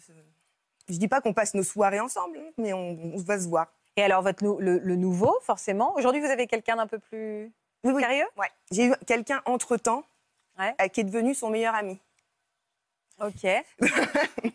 [0.89, 3.67] je dis pas qu'on passe nos soirées ensemble, hein, mais on, on va se voir.
[3.95, 5.93] Et alors, votre le, le nouveau, forcément.
[5.95, 7.51] Aujourd'hui, vous avez quelqu'un d'un peu plus
[7.83, 8.01] Oui, oui.
[8.01, 8.25] sérieux?
[8.37, 8.47] Ouais.
[8.71, 10.03] J'ai eu quelqu'un entre temps
[10.57, 10.89] Ouais.
[10.89, 11.99] qui est devenu son meilleur ami.
[13.21, 13.45] Ok.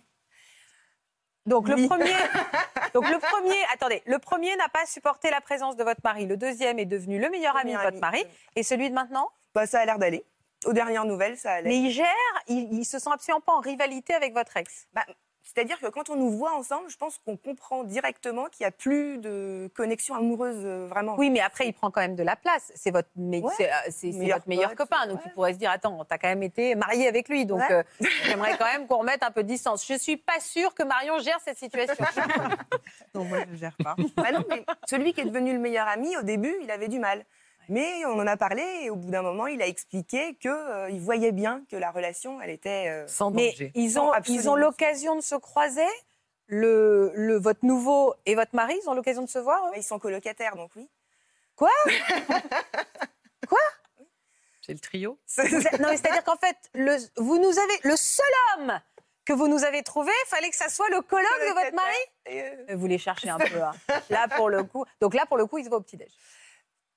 [1.47, 2.11] Donc le premier,
[2.95, 6.27] donc le premier, attendez, le premier n'a pas supporté la présence de votre mari.
[6.27, 8.01] Le deuxième est devenu le meilleur Le ami de votre ami.
[8.01, 8.25] mari.
[8.57, 9.31] Et celui de maintenant?
[9.55, 10.25] Bah, ça a l'air d'aller.
[10.65, 11.69] Aux dernières nouvelles, ça allait.
[11.69, 12.07] Mais il gère,
[12.49, 14.87] il, il se sent absolument pas en rivalité avec votre ex.
[14.95, 15.05] Bah,
[15.45, 18.71] C'est-à-dire que quand on nous voit ensemble, je pense qu'on comprend directement qu'il n'y a
[18.71, 21.15] plus de connexion amoureuse euh, vraiment.
[21.19, 22.73] Oui, mais après, il prend quand même de la place.
[22.75, 23.53] C'est votre, me- Ouais.
[23.91, 25.07] c'est, euh, Meilleur votre meilleur pote, copain.
[25.07, 25.23] Donc, ouais.
[25.27, 27.45] il pourrait se dire Attends, t'as quand même été marié avec lui.
[27.47, 27.73] Donc, Ouais.
[27.73, 27.83] euh,
[28.25, 29.87] j'aimerais quand même qu'on remette un peu de distance.
[29.87, 31.95] Je suis pas sûre que Marion gère cette situation.
[33.15, 33.95] Non, moi, je ne gère pas.
[34.17, 36.99] Bah non, mais celui qui est devenu le meilleur ami, au début, il avait du
[36.99, 37.25] mal.
[37.69, 41.33] Mais on en a parlé et au bout d'un moment, il a expliqué qu'il voyait
[41.33, 42.89] bien que la relation, elle était...
[42.89, 43.73] euh, Sans Mais danger.
[43.75, 44.43] ils ont, absolument.
[44.43, 45.87] ils ont l'occasion de se croiser.
[46.47, 49.65] Le, le, votre nouveau et votre mari, ils ont l'occasion de se voir.
[49.69, 49.73] eux?
[49.77, 50.87] Ils sont colocataires, donc oui.
[54.61, 55.19] C'est le trio.
[55.81, 58.81] Non, mais c'est-à-dire qu'en fait, le, vous nous avez le seul homme
[59.27, 61.97] que vous nous avez trouvé, fallait que ça soit le colloque de votre mari?
[62.29, 63.63] Euh, Euh, Vous les cherchez un peu.
[63.63, 63.73] hein.
[64.11, 66.11] Là pour le coup, donc là pour le coup, ils se voient au petit déj.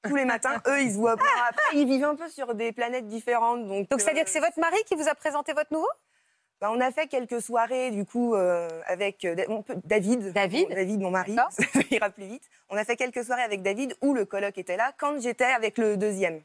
[0.04, 1.24] Tous les matins, eux, ils se voient pas.
[1.50, 3.68] Après, ils vivent un peu sur des planètes différentes.
[3.68, 5.90] Donc, Donc c'est-à-dire euh, que c'est votre mari qui vous a présenté votre nouveau?
[6.60, 9.36] Bah, on a fait quelques soirées, du coup, euh, avec euh,
[9.84, 10.34] David.
[10.34, 10.70] David.
[10.70, 11.36] Mon- David, mon mari.
[11.52, 12.44] Ça ira plus vite.
[12.70, 15.78] On a fait quelques soirées avec David où le coloc était là quand j'étais avec
[15.78, 16.42] le deuxième.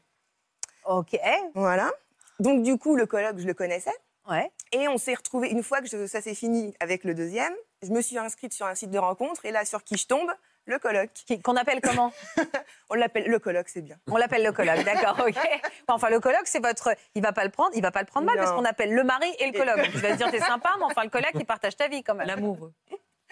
[0.85, 1.17] Ok.
[1.55, 1.91] Voilà.
[2.39, 3.93] Donc, du coup, le coloc, je le connaissais.
[4.29, 4.51] Ouais.
[4.71, 7.89] Et on s'est retrouvés, une fois que je- ça s'est fini avec le deuxième, je
[7.89, 10.31] me suis inscrite sur un site de rencontre et là, sur qui je tombe
[10.65, 11.11] Le coloc.
[11.13, 12.13] Qui- Qu'on appelle comment
[12.89, 13.97] On l'appelle le coloc, c'est bien.
[14.09, 15.35] On l'appelle le colloque, d'accord, ok.
[15.89, 16.95] Enfin, le colloque, c'est votre.
[17.15, 18.43] Il va pas le prendre, il va pas le prendre mal Non.
[18.43, 19.91] parce qu'on appelle le mari et le colloque.
[19.91, 22.15] Tu vas te dire, t'es sympa, mais enfin, le colloque, il partage ta vie quand
[22.15, 22.27] même.
[22.27, 22.71] L'amoureux.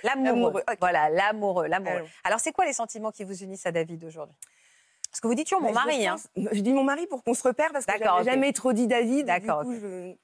[0.04, 0.64] L'amoureux.
[0.80, 1.96] Voilà, l'amoureux, l'amoureux.
[1.96, 2.08] Alors.
[2.26, 4.36] Alors, c'est quoi les sentiments qui vous unissent à David aujourd'hui?
[5.10, 6.16] Parce que vous dites toujours mon Bah, je mari, hein.
[6.36, 8.34] pense- Je dis mon mari pour qu'on se repère parce que D'accord, j'avais ok.
[8.36, 9.26] jamais trop dit David.
[9.28, 10.16] D'accord, Du coup, je-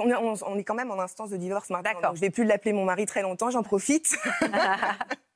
[0.00, 1.90] on, est, on- on est quand même en instance de divorce maintenant.
[1.92, 2.10] D'accord.
[2.10, 4.16] donc Je vais plus l'appeler mon mari très longtemps, j'en profite.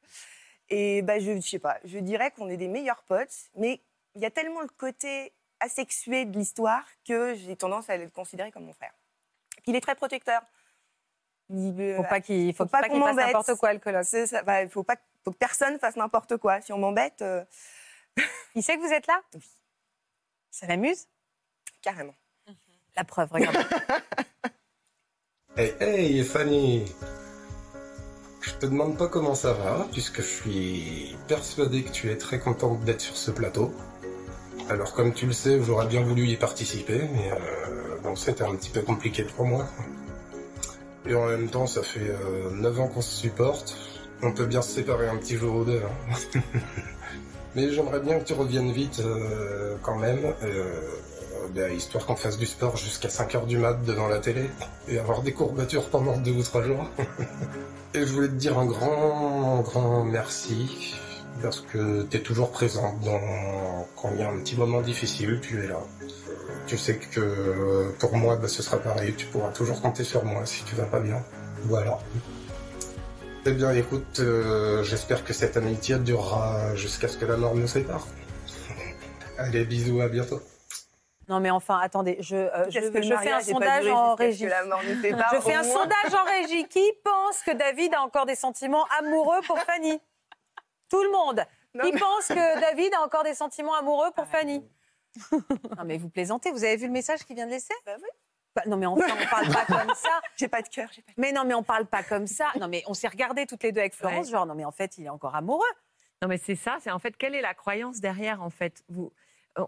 [0.75, 3.83] Et bah, je, je sais pas, je dirais qu'on est des meilleurs potes, mais
[4.15, 8.51] il y a tellement le côté asexué de l'histoire que j'ai tendance à le considérer
[8.51, 8.93] comme mon frère.
[9.67, 10.41] Il est très protecteur.
[11.51, 13.27] Il, euh, Faut pas qu'il faut Faut pas qu'on fasse m'embête.
[13.27, 14.05] n'importe quoi, le colloque.
[14.07, 16.61] ça, bah, il faut pas faut que personne fasse n'importe quoi.
[16.63, 17.45] Si on m'embête, euh,
[18.55, 19.21] Il sait que vous êtes là?
[19.35, 19.43] Oui.
[20.51, 21.07] Ça l'amuse?
[21.83, 22.15] Carrément.
[22.97, 23.59] La preuve, regardez.
[25.55, 26.87] Hey, hey, Fanny
[28.43, 32.39] Je te demande pas comment ça va, puisque je suis persuadé que tu es très
[32.41, 33.73] contente d'être sur ce plateau.
[34.69, 38.55] Alors, comme tu le sais, j'aurais bien voulu y participer, mais euh, bon, c'était un
[38.57, 39.67] petit peu compliqué pour moi.
[41.07, 43.77] Et en même temps, ça fait euh, 9 ans qu'on se supporte.
[44.23, 45.81] On peut bien se séparer un petit jour ou deux.
[45.83, 46.41] hein.
[47.55, 50.21] mais j'aimerais bien que tu reviennes vite euh, quand même.
[51.43, 54.51] Euh, ben, histoire qu'on fasse du sport jusqu'à 5h du mat devant la télé
[54.89, 56.89] et avoir des courbatures pendant deux ou trois jours.
[57.95, 60.95] et je voulais te dire un grand, grand merci
[61.43, 63.87] parce que tu es toujours présente dans...
[63.97, 65.81] quand il y a un petit moment difficile, tu es là.
[66.67, 70.25] Tu sais que euh, pour moi, ben, ce sera pareil, tu pourras toujours compter sur
[70.25, 71.23] moi si tu vas pas bien.
[71.65, 71.99] Voilà.
[73.45, 77.67] Eh bien, écoute, euh, j'espère que cette amitié durera jusqu'à ce que la mort nous
[77.67, 78.07] sépare.
[79.39, 80.41] Allez, bisous, à bientôt.
[81.29, 84.45] Non, mais enfin, attendez, je, euh, je, que fais un sondage duré en régie.
[84.45, 86.67] que la mort nous sépare, Je fais un moins sondage en régie.
[86.69, 90.01] Qui pense que David a encore des sentiments amoureux pour Fanny?
[90.91, 91.45] Tout le monde.
[91.75, 94.63] Non, Qui mais- pense que David a encore des sentiments amoureux pour Fanny?
[95.77, 96.51] Non, mais vous plaisantez.
[96.51, 97.75] Vous avez vu le message qu'il vient de laisser?
[97.87, 98.09] Bah oui.
[98.55, 100.21] Bah, Non, mais enfin, on parle pas comme ça.
[100.37, 102.49] J'ai pas de cœur, Mais non, mais on parle pas comme ça.
[102.61, 104.33] Non, mais on s'est regardé toutes les deux avec Florence, Ouais.
[104.33, 105.65] genre, non, mais en fait, il est encore amoureux.
[106.21, 106.77] Non, mais c'est ça.
[106.81, 108.83] C'est en fait, quelle est la croyance derrière, en fait?
[108.89, 109.13] Vous,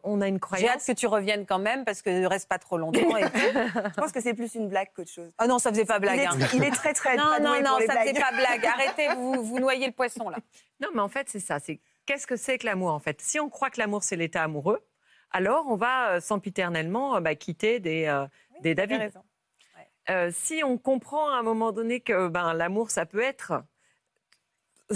[0.03, 0.87] On a une J'ai hâte croyance.
[0.87, 3.17] que tu reviennes quand même parce que ne reste pas trop longtemps.
[3.19, 5.31] et- Je pense que c'est plus une blague qu'autre chose.
[5.43, 6.17] Oh non, ça faisait pas blague.
[6.17, 6.39] il, est, hein.
[6.39, 8.21] très- il est très très Non, pas non, non, ça faisait blagues.
[8.21, 8.65] pas blague.
[8.75, 10.39] Arrêtez, vous, vous noyez le poisson là.
[10.81, 11.59] Non, mais en fait, c'est ça.
[11.61, 13.21] C'est qu'est-ce que c'est que l'amour, en fait?
[13.21, 14.83] Si on croit que l'amour, c'est l'état amoureux,
[15.31, 18.25] alors on va euh, sempiternellement euh, bah, quitter des, euh,
[18.63, 19.01] des Vous avez David.
[19.01, 19.23] raison.
[20.11, 23.63] Euh, si on comprend à un moment donné que ben, l'amour, ça peut être.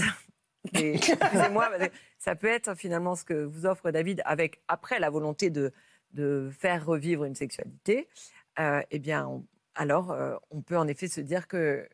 [0.75, 1.71] Et, Excusez-moi,
[2.19, 5.73] ça peut être finalement ce que vous offre David, avec après la volonté de,
[6.13, 8.09] de faire revivre une sexualité.
[8.59, 9.45] euh, eh bien, on-
[9.75, 11.89] alors euh, on peut en effet se dire que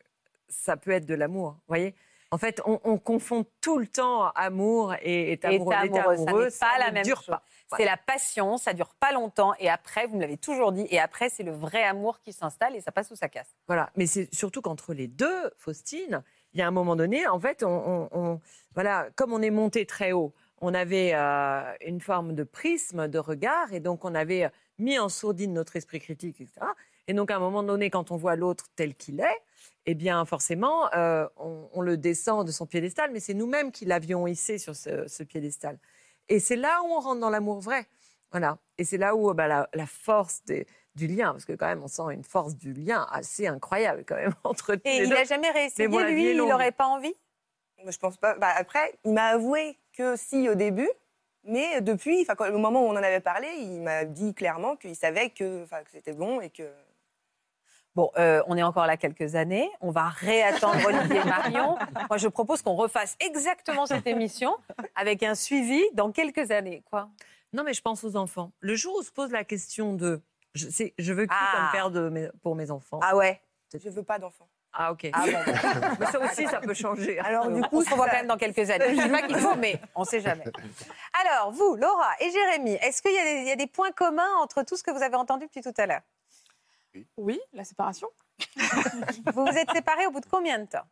[0.49, 1.53] ça peut être de l'amour.
[1.53, 1.95] Vous voyez?
[2.31, 5.73] En fait, on, on confond tout le temps amour et, et amoureux.
[5.73, 7.27] Et amoureux, ça amoureux, n'est pas la ne même dure chose.
[7.27, 7.45] pas.
[7.77, 9.55] C'est la passion, ça dure pas longtemps.
[9.61, 12.75] Et après, vous me l'avez toujours dit, et après, c'est le vrai amour qui s'installe
[12.75, 13.55] et ça passe ou ça casse.
[13.69, 16.25] Voilà, mais c'est surtout qu'entre les deux, Faustine,
[16.55, 18.41] il y a un moment donné, en fait, on,
[18.75, 23.19] voilà, comme on est monté très haut, on avait euh, une forme de prisme de
[23.19, 26.67] regard, et donc on avait mis en sourdine notre esprit critique, etc.
[27.07, 29.43] Et donc à un moment donné, quand on voit l'autre tel qu'il est,
[29.87, 34.27] eh bien forcément, euh, on, le descend de son piédestal, mais c'est nous-mêmes qui l'avions
[34.27, 35.79] hissé sur ce, ce piédestal.
[36.29, 37.87] Et c'est là où on rentre dans l'amour vrai.
[38.31, 38.59] Voilà.
[38.79, 41.83] Et c'est là où bah, la, la force des- du lien, parce que quand même,
[41.83, 45.11] on sent une force du lien assez incroyable quand même entre tous Et les il
[45.11, 47.15] n'a jamais réessayé, Mais bon, lui, est il n'aurait pas envie?
[47.83, 48.35] Moi, je pense pas.
[48.37, 50.89] Bah, après, il m'a avoué que si au début,
[51.43, 54.77] mais depuis, enfin, quand- au moment où on en avait parlé, il m'a dit clairement
[54.77, 56.63] qu'il savait que c'était bon et que.
[57.95, 59.71] Bon, euh, on est encore là quelques années.
[59.81, 61.77] On va réattendre Olivier et Marion.
[62.09, 64.57] Moi, je propose qu'on refasse exactement cette émission
[64.97, 66.83] avec un suivi dans quelques années.
[66.91, 67.09] Quoi.
[67.53, 68.51] Non, mais je pense aux enfants.
[68.61, 70.21] Le jour où se pose la question de
[70.55, 71.53] je, sais, je veux qui Ah.
[71.57, 73.41] comme père de mes- pour mes enfants Ah ouais
[73.73, 74.49] Je veux pas d'enfant.
[74.77, 75.09] Ah, ok.
[75.13, 75.33] Ah bon
[76.01, 77.19] Mais ça aussi, ça peut changer.
[77.21, 78.95] Alors, du On coup, se revoit quand même dans quelques années.
[78.97, 80.45] Je ne dis pas qu'il faut, mais on ne sait jamais.
[81.25, 83.93] Alors, vous, Laura et Jérémy, est-ce qu'il y, a des- il y a des points
[83.93, 86.03] communs entre tout ce que vous avez entendu depuis tout à l'heure?
[87.17, 88.09] Oui, la séparation.
[89.35, 90.87] Vous vous êtes séparés au bout de combien de temps?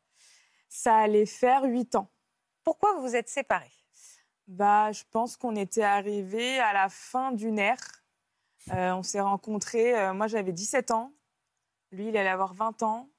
[0.68, 2.08] Ça allait faire huit ans.
[2.64, 3.70] Pourquoi vous vous êtes séparés?
[4.46, 7.78] Bah, je pense qu'on était arrivé à la fin d'une ère.
[8.70, 11.12] Euh, on s'est rencontrés, euh, moi j'avais 17 ans,
[11.90, 13.10] lui il allait avoir 20 ans,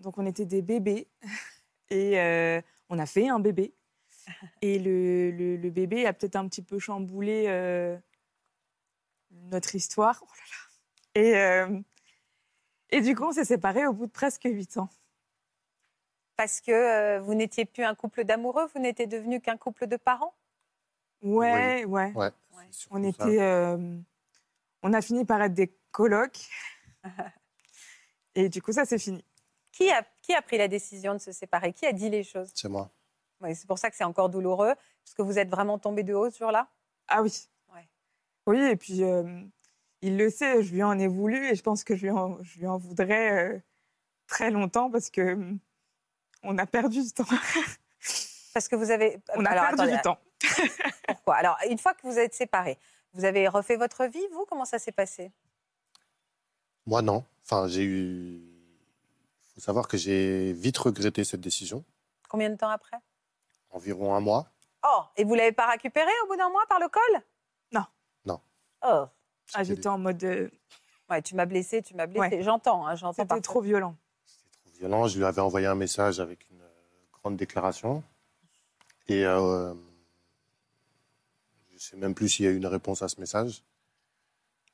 [0.00, 1.08] donc on était des bébés
[1.90, 2.60] et euh,
[2.90, 3.74] on a fait un bébé.
[4.60, 7.96] Et le, le- le bébé a peut-être un petit peu chamboulé euh,
[9.30, 10.22] notre histoire.
[10.22, 10.26] Oh
[11.16, 11.22] là là.
[11.22, 11.80] Et, euh,
[12.90, 14.88] et du coup on s'est séparés au bout de presque 8 ans.
[16.36, 19.96] Parce que euh, vous n'étiez plus un couple d'amoureux, vous n'étiez devenu qu'un couple de
[19.96, 20.34] parents?
[21.22, 22.12] Ouais, ouais.
[22.14, 22.30] Ouais.
[22.54, 22.68] Ouais.
[22.90, 23.98] On était, euh,
[24.86, 26.38] on a fini par être des colocs.
[28.36, 29.24] Et du coup, ça c'est fini.
[29.72, 31.72] qui a, qui a pris la décision de se séparer?
[31.72, 32.50] Qui a dit les choses?
[32.54, 32.90] C'est moi.
[33.40, 34.74] Ouais, C'est pour ça que c'est encore douloureux,
[35.04, 36.68] parce que vous êtes vraiment tombés de haut ce jour-là?
[37.08, 37.48] Ah oui.
[37.74, 37.88] Ouais.
[38.46, 39.42] Oui, et puis euh,
[40.02, 42.40] il le sait, je lui en ai voulu et je pense que je lui en,
[42.42, 43.58] je lui en voudrais euh,
[44.28, 45.52] très longtemps parce que euh,
[46.44, 47.24] on a perdu du temps.
[48.54, 49.18] Parce que vous avez.
[49.34, 50.18] On a Alors, perdu attendez, du temps.
[51.08, 51.34] Pourquoi?
[51.36, 52.78] Alors, une fois que vous êtes séparés,
[53.16, 54.44] vous avez refait votre vie, vous?
[54.48, 55.32] Comment ça s'est passé?
[56.86, 57.24] Moi, non.
[57.44, 58.40] Enfin, j'ai eu.
[59.48, 61.84] Il faut savoir que j'ai vite regretté cette décision.
[62.28, 62.98] Combien de temps après?
[63.70, 64.46] Environ un mois.
[64.86, 67.22] Oh, et vous l'avez pas récupéré au bout d'un mois par le col?
[67.72, 67.84] Non.
[68.24, 68.40] Non.
[68.86, 69.06] Oh,
[69.54, 70.22] Ah, J'étais en mode.
[70.24, 70.48] euh,
[71.10, 72.36] ouais, tu m'as blessé, tu m'as blessé.
[72.36, 72.42] Ouais.
[72.42, 73.22] J'entends, hein, j'entends.
[73.22, 73.96] C'était trop violent.
[74.26, 75.08] C'était trop violent.
[75.08, 76.68] Je lui avais envoyé un message avec une euh,
[77.12, 78.04] grande déclaration.
[79.08, 79.72] Et euh,
[81.76, 83.62] je ne sais même plus s'il y a eu une réponse à ce message.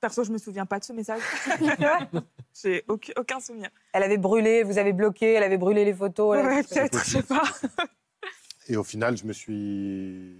[0.01, 1.21] Perso, je me souviens pas de ce message.
[2.63, 3.71] J'ai aucun, aucun souvenir.
[3.93, 6.37] Elle avait brûlé, vous avez bloqué, elle avait brûlé les photos.
[6.39, 7.43] elle avait- Ouais, peut-être, je sais pas.
[8.69, 10.35] Et au final, je me suis,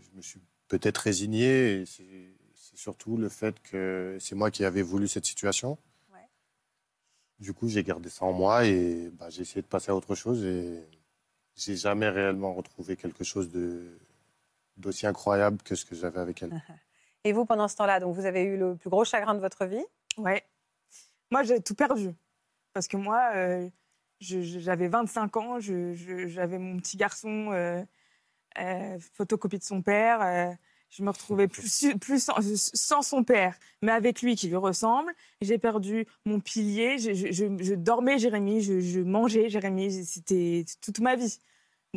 [0.00, 1.80] je me suis peut-être résigné.
[1.82, 2.04] Et c'est
[2.54, 5.78] c'est surtout le fait que c'est moi qui avais voulu cette situation.
[6.12, 6.28] Ouais.
[7.38, 10.14] Du coup, j'ai gardé ça en moi et bah, j'ai essayé de passer à autre
[10.14, 10.44] chose.
[10.44, 10.82] Et
[11.54, 13.96] j'ai jamais réellement retrouvé quelque chose de
[14.76, 16.50] d'aussi incroyable que ce que j'avais avec elle.
[17.24, 19.66] Et vous, pendant ce temps-là, donc vous avez eu le plus gros chagrin de votre
[19.66, 19.84] vie?
[20.16, 20.44] Ouais.
[21.30, 22.10] Moi, j'ai tout perdu.
[22.72, 23.68] Parce que moi, euh,
[24.20, 27.82] j'avais 25 ans, j'avais mon petit garçon, euh,
[28.58, 30.20] euh, photocopie de son père.
[30.22, 30.52] euh,
[30.88, 35.12] je me retrouvais plus, sans, sans son père, mais avec lui qui lui ressemble.
[35.40, 36.96] J'ai perdu mon pilier.
[36.98, 40.04] Je, je- je- je dormais, Jérémy, je, je mangeais, Jérémy.
[40.04, 41.40] C'était toute ma vie.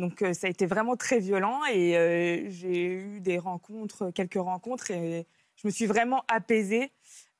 [0.00, 4.34] Donc, euh, ça a été vraiment très violent et euh, j'ai eu des rencontres, quelques
[4.40, 5.26] rencontres et
[5.56, 6.90] je me suis vraiment apaisée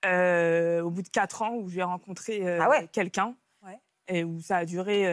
[0.04, 2.86] euh, au bout de quatre ans où j'ai rencontré Ah ouais?
[2.92, 3.34] quelqu'un
[3.64, 3.78] Ouais.
[4.08, 5.04] et où ça a duré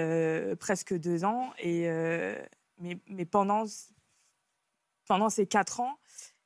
[0.59, 1.51] presque deux ans.
[1.59, 1.87] Et,
[2.79, 3.63] mais, mais pendant,
[5.07, 5.97] pendant ces quatre ans,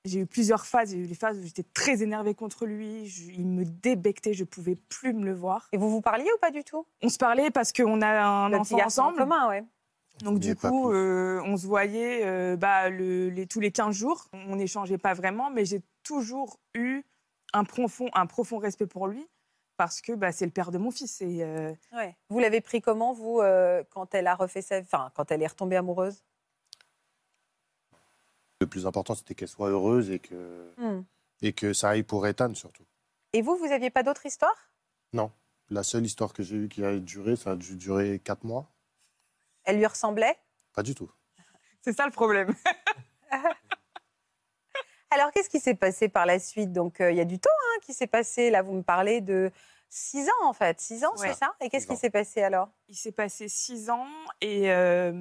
[0.05, 0.91] j'ai eu plusieurs phases.
[0.91, 3.07] J'ai eu les phases où j'étais très énervée contre lui.
[3.07, 5.67] je- il me débectait, je pouvais plus me le voir.
[5.73, 6.85] Et vous vous parliez ou pas du tout?
[7.01, 9.17] On se parlait parce qu'on a un Le enfant garçon en ensemble.
[9.19, 9.63] commun, ouais.
[10.19, 14.27] Donc du coup, euh, on se voyait euh, bah, le- les, tous les 15 jours.
[14.33, 17.03] On n'échangeait pas vraiment, mais j'ai toujours eu
[17.53, 19.27] un profond, un profond respect pour lui
[19.77, 21.21] parce que bah, c'est le père de mon fils.
[21.21, 22.15] Et, euh, Ouais.
[22.29, 24.79] Vous l'avez pris comment, vous, euh, quand elle a refait sa...
[24.79, 26.23] Enfin, quand elle est retombée amoureuse?
[28.59, 31.01] Le plus important, c'était qu'elle soit heureuse et que, Hmm.
[31.41, 32.83] et que ça aille pour Ethan surtout.
[33.33, 34.55] Et vous, vous n'aviez pas d'autre histoire?
[35.13, 35.31] Non.
[35.69, 38.70] La seule histoire que j'ai eue qui a duré, ça a dû durer quatre mois.
[39.63, 40.37] Elle lui ressemblait?
[40.73, 41.11] Pas du tout.
[41.81, 42.53] c'est ça le problème.
[45.13, 46.71] Alors, qu'est-ce qui s'est passé par la suite?
[46.71, 48.49] Donc, euh, il y a du temps hein, qui s'est passé.
[48.49, 49.51] Là, vous me parlez de
[49.89, 50.79] six ans, en fait.
[50.79, 51.27] Six ans, Ouais.
[51.27, 51.53] c'est ça?
[51.59, 52.69] Et qu'est-ce qui s'est passé alors?
[52.87, 54.07] Il s'est passé six ans
[54.39, 55.11] et euh,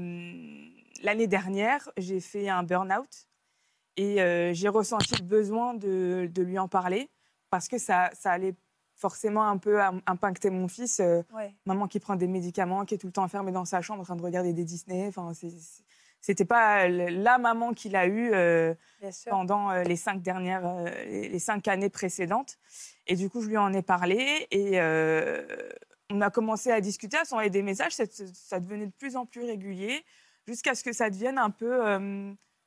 [1.03, 3.27] l'année dernière, j'ai fait un burn-out
[3.97, 7.11] et euh, j'ai ressenti le besoin de, de lui en parler
[7.51, 8.55] parce que ça, ça allait
[9.01, 11.01] forcément un peu im- impacter mon fils.
[11.01, 11.55] euh, Ouais.
[11.67, 14.05] maman qui prend des médicaments, qui est tout le temps enfermée dans sa chambre en
[14.05, 15.07] train de regarder des Disney.
[15.09, 15.33] Enfin,
[16.21, 18.75] c'était pas la maman qu'il a eue euh,
[19.31, 22.59] pendant euh, les cinq dernières, euh, les cinq années précédentes.
[23.07, 24.79] Et du coup, je lui en ai parlé et
[26.13, 27.93] on a commencé à discuter, à s'envoyer des messages.
[27.93, 30.05] Ça, ça devenait de plus en plus régulier
[30.47, 31.81] jusqu'à ce que ça devienne un peu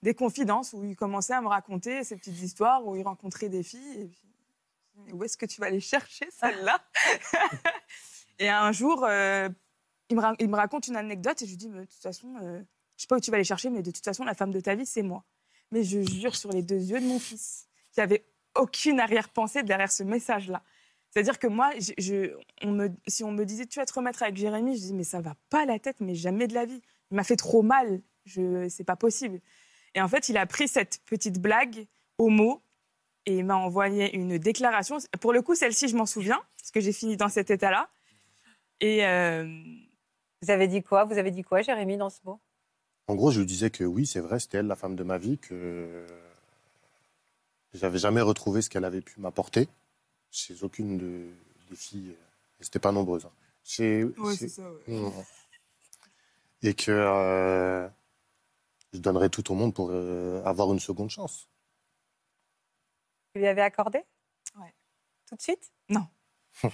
[0.01, 3.63] des confidences où il commençait à me raconter ses petites histoires, où il rencontrait des
[3.63, 4.01] filles.
[4.01, 4.32] Et puis,
[5.11, 6.79] où est-ce que tu vas les chercher, celle-là
[8.39, 9.49] Et un jour, euh,
[10.09, 12.01] il, me ra- il me raconte une anecdote et je lui dis, mais de toute
[12.01, 12.59] façon, euh,
[12.97, 14.59] je sais pas où tu vas les chercher, mais de toute façon, la femme de
[14.59, 15.23] ta vie, c'est moi.
[15.71, 18.25] Mais je jure sur les deux yeux de mon fils qu'il n'y avait
[18.55, 20.63] aucune arrière-pensée derrière ce message-là.
[21.09, 22.33] C'est-à-dire que moi, je, je-
[22.63, 25.03] on me, si on me disait tu vas te remettre avec Jérémy, je dis mais
[25.03, 26.81] ça va pas la tête, mais jamais de la vie.
[27.11, 29.39] Il m'a fait trop mal, je, c'est pas possible.
[29.95, 31.85] Et en fait, il a pris cette petite blague
[32.17, 32.63] au mot
[33.25, 34.97] et il m'a envoyé une déclaration.
[35.21, 37.89] Pour le coup, celle-ci, je m'en souviens parce que j'ai fini dans cet état-là.
[38.81, 39.45] Et euh,
[40.41, 41.05] Vous avez dit quoi?
[41.05, 42.39] Vous avez dit quoi, Jérémy, dans ce mot?
[43.07, 45.17] En gros, je lui disais que oui, c'est vrai, c'était elle la femme de ma
[45.17, 46.05] vie, que
[47.73, 49.67] j'avais jamais retrouvé ce qu'elle avait pu m'apporter
[50.31, 51.29] chez aucune de-
[51.69, 52.15] des filles,
[52.59, 53.25] et c'était pas nombreuses.
[53.25, 53.31] hein.
[53.63, 54.71] Chez, ouais, chez- c'est ça.
[54.71, 54.79] ouais.
[54.99, 55.11] Mmh.
[56.63, 57.87] Et que euh,
[58.93, 61.47] je donnerais tout au monde pour euh, avoir une seconde chance.
[63.35, 63.99] Vous lui avez accordé
[64.59, 64.73] Ouais.
[65.27, 66.05] Tout de suite Non.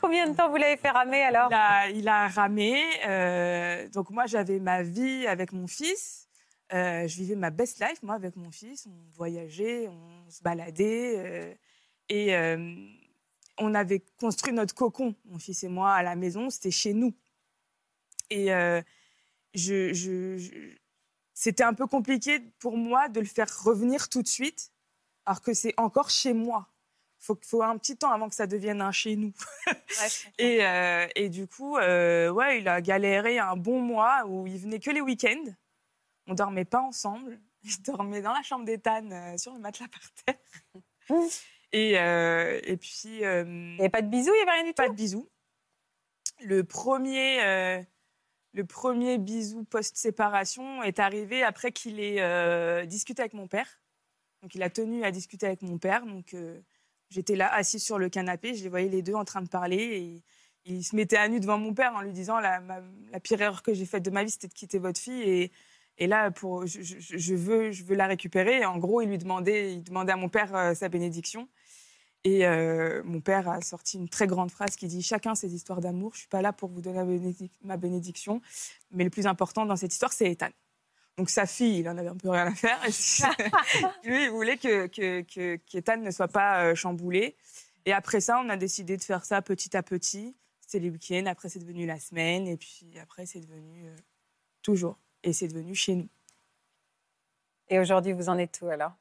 [0.00, 2.80] Combien de temps vous l'avez fait ramer alors Il a, il a ramé.
[3.06, 6.28] euh, donc moi, j'avais ma vie avec mon fils.
[6.72, 8.86] Euh, je vivais ma best life, moi, avec mon fils.
[8.86, 11.14] On voyageait, on se baladait.
[11.18, 11.54] euh,
[12.08, 12.34] et
[13.58, 16.50] on avait construit notre cocon, mon fils et moi, à la maison.
[16.50, 17.12] C'était chez nous.
[18.30, 18.46] Et
[19.54, 20.76] je, je- je-
[21.34, 24.70] c'était un peu compliqué pour moi de le faire revenir tout de suite,
[25.26, 26.68] alors que c'est encore chez moi.
[27.20, 29.32] Il faut, faut un petit temps avant que ça devienne un chez nous.
[30.38, 34.58] Et, euh, et du coup, euh, ouais, il a galéré un bon mois où il
[34.58, 35.52] venait que les week-ends.
[36.26, 37.40] On dormait pas ensemble.
[37.62, 41.20] Il dormait dans la chambre d'Ethan euh, sur le matelas par terre.
[41.72, 43.20] Et, et puis.
[43.20, 45.28] Il n'y avait pas de bisous, il n'y avait rien du tout pas de bisous.
[46.40, 47.84] Le premier,
[48.54, 53.79] le premier bisou post-séparation est arrivé après qu'il ait discuté avec mon père.
[54.42, 56.06] Donc, il a tenu à discuter avec mon père.
[56.06, 56.60] Donc, euh,
[57.10, 58.54] j'étais là, assise sur le canapé.
[58.54, 59.76] Je les voyais les deux en train de parler.
[59.76, 60.22] Et
[60.64, 62.60] il se mettait à nu devant mon père en lui disant la,
[63.12, 65.22] la pire erreur que j'ai faite de ma vie, c'était de quitter votre fille.
[65.22, 65.52] Et,
[65.98, 68.64] et là, pour, je, veux, je veux la récupérer.
[68.64, 71.48] En gros, il lui demandait, il demandait à mon père euh, sa bénédiction.
[72.24, 75.80] Et euh, mon père a sorti une très grande phrase qui dit Chacun ses histoires
[75.80, 76.12] d'amour.
[76.14, 78.40] Je suis pas là pour vous donner ma bénédiction,
[78.90, 80.48] mais le plus important dans cette histoire, c'est Ethan.
[81.16, 82.78] Donc sa fille, il en avait un peu rien à faire.
[84.04, 87.36] Lui, il voulait que que- que- qu'Ethan ne soit pas euh, chamboulé.
[87.86, 90.34] Et après ça, on a décidé de faire ça petit à petit.
[90.60, 91.26] C'était les week-ends.
[91.26, 92.46] Après, c'est devenu la semaine.
[92.46, 93.96] Et puis après, c'est devenu euh,
[94.62, 94.96] toujours.
[95.24, 96.08] Et c'est devenu chez nous.
[97.68, 98.92] Et aujourd'hui, vous en êtes où alors?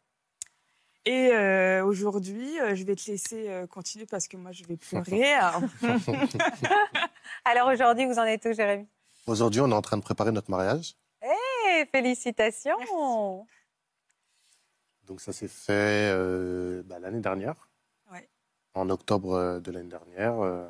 [1.06, 4.76] Et euh, aujourd'hui, euh, je vais te laisser euh, continuer parce que moi, je vais
[4.78, 5.34] pleurer.
[5.34, 5.62] Alors,
[7.46, 8.86] Alors aujourd'hui, vous en êtes où, Jérémy?
[9.26, 10.96] Aujourd'hui, on est en train de préparer notre mariage.
[11.92, 12.78] Félicitations
[15.04, 17.70] Donc ça s'est fait euh, bah, l'année dernière.
[18.12, 18.28] Ouais.
[18.74, 20.40] En octobre euh, de l'année dernière.
[20.40, 20.68] euh,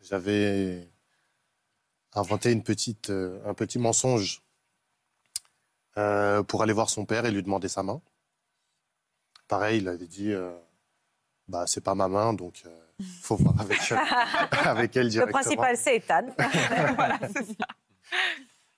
[0.00, 0.88] J'avais
[2.14, 4.42] inventé une petite, euh, un petit mensonge
[6.48, 8.00] pour aller voir son père et lui demander sa main.
[9.48, 10.32] Pareil, il avait dit
[11.46, 12.62] bah, c'est pas ma main, donc
[12.98, 13.78] il faut voir avec,
[14.64, 15.40] avec elle Le directement.
[15.42, 16.26] principal, c'est Ethan.
[16.96, 17.66] voilà, c'est ça.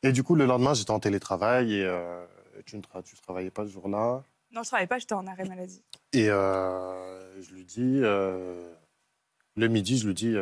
[0.02, 2.24] Et du coup, le lendemain, j'étais en télétravail et euh,
[2.66, 4.22] tu ne tra- tu travaillais pas ce jour-là?
[4.52, 5.82] Non, je travaillais pas, j'étais en arrêt maladie.
[6.12, 8.72] Et euh, je lui dis, euh,
[9.56, 10.34] le midi, je lui dis,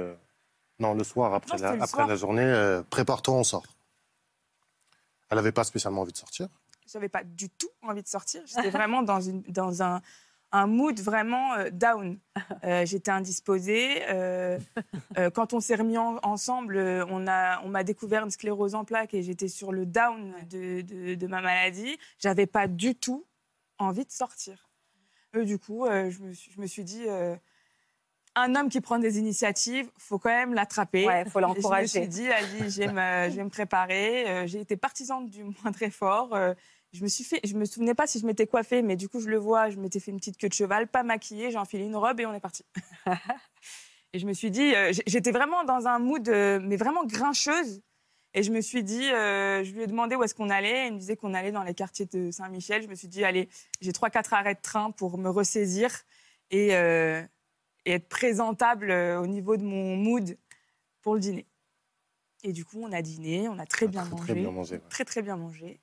[0.79, 2.09] non, le soir, après, Non, la, c'était le après soir.
[2.09, 3.65] la journée, prépare-toi, on sort.
[5.29, 6.49] Elle n'avait pas spécialement envie de sortir.
[6.87, 8.43] J'avais pas du tout envie de sortir.
[8.47, 10.01] J'étais vraiment dans, une, dans un,
[10.53, 12.19] un mood vraiment euh, down.
[12.65, 14.03] Euh, J'étais indisposée.
[14.09, 14.59] Euh,
[15.19, 16.77] euh, quand on s'est remis en- ensemble,
[17.09, 20.81] on a, on m'a découvert une sclérose en plaques et j'étais sur le down de,
[20.81, 21.97] de- de ma maladie.
[22.19, 23.25] J'avais pas du tout
[23.79, 24.69] envie de sortir.
[25.35, 27.05] Du coup, je, me suis, je me suis dit,
[28.37, 31.07] un homme qui prend des initiatives, faut quand même l'attraper.
[31.07, 31.83] Ouais, faut Et Je l'encourager.
[31.83, 34.29] me suis dit, allez, je vais me, je vais me préparer.
[34.29, 36.35] Euh, J'ai été partisane du moindre effort.
[36.35, 36.55] Euh,
[36.93, 39.21] je me suis fait, je me souvenais pas si je m'étais coiffée, mais du coup,
[39.21, 41.85] je le vois, je m'étais fait une petite queue de cheval, pas maquillée, j'ai enfilé
[41.85, 42.65] une robe et on est parti.
[44.13, 47.83] et je me suis dit, euh, j'étais vraiment dans un mood, euh, mais vraiment grincheuse.
[48.33, 50.89] Et je me suis dit, euh, je lui ai demandé où est-ce qu'on allait.
[50.89, 52.83] Il me disait qu'on allait dans les quartiers de Saint-Michel.
[52.83, 53.49] Je me suis dit, allez,
[53.81, 55.91] j'ai trois, quatre arrêts de train pour me ressaisir
[56.53, 60.37] et, et être présentable au niveau de mon mood
[61.03, 61.47] pour le dîner.
[62.45, 64.25] Et du coup, on a dîné, on a très bien très, mangé.
[64.25, 64.83] très bien mangé, ouais.
[64.89, 65.81] Très, très bien mangé.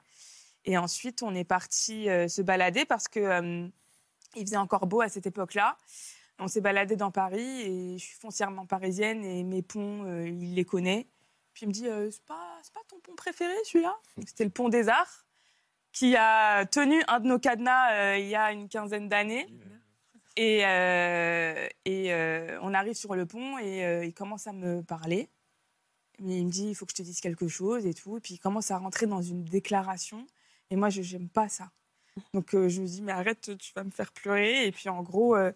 [0.67, 3.67] Et ensuite, on est parti euh, se balader parce que
[4.35, 5.77] il faisait encore beau à cette époque-là.
[6.39, 10.53] On s'est baladé dans Paris et je suis foncièrement parisienne et mes ponts, euh, il
[10.53, 11.07] les connaît.
[11.53, 13.95] Puis il me dit, euh, c'est pas, pas ton pont préféré celui-là?
[14.25, 15.25] C'était le pont des Arts
[15.91, 19.47] qui a tenu un de nos cadenas euh, il y a une quinzaine d'années.
[20.35, 20.59] Et,
[21.85, 22.13] et
[22.61, 25.29] on arrive sur le pont et il commence à me parler.
[26.19, 28.17] Mais il me dit, il faut que je te dise quelque chose et tout.
[28.17, 30.27] Et puis il commence à rentrer dans une déclaration.
[30.69, 31.71] Et moi, je n'aime pas ça.
[32.33, 34.67] Donc euh, je me dis, mais arrête, tu vas me faire pleurer.
[34.67, 35.51] Et puis en gros, euh,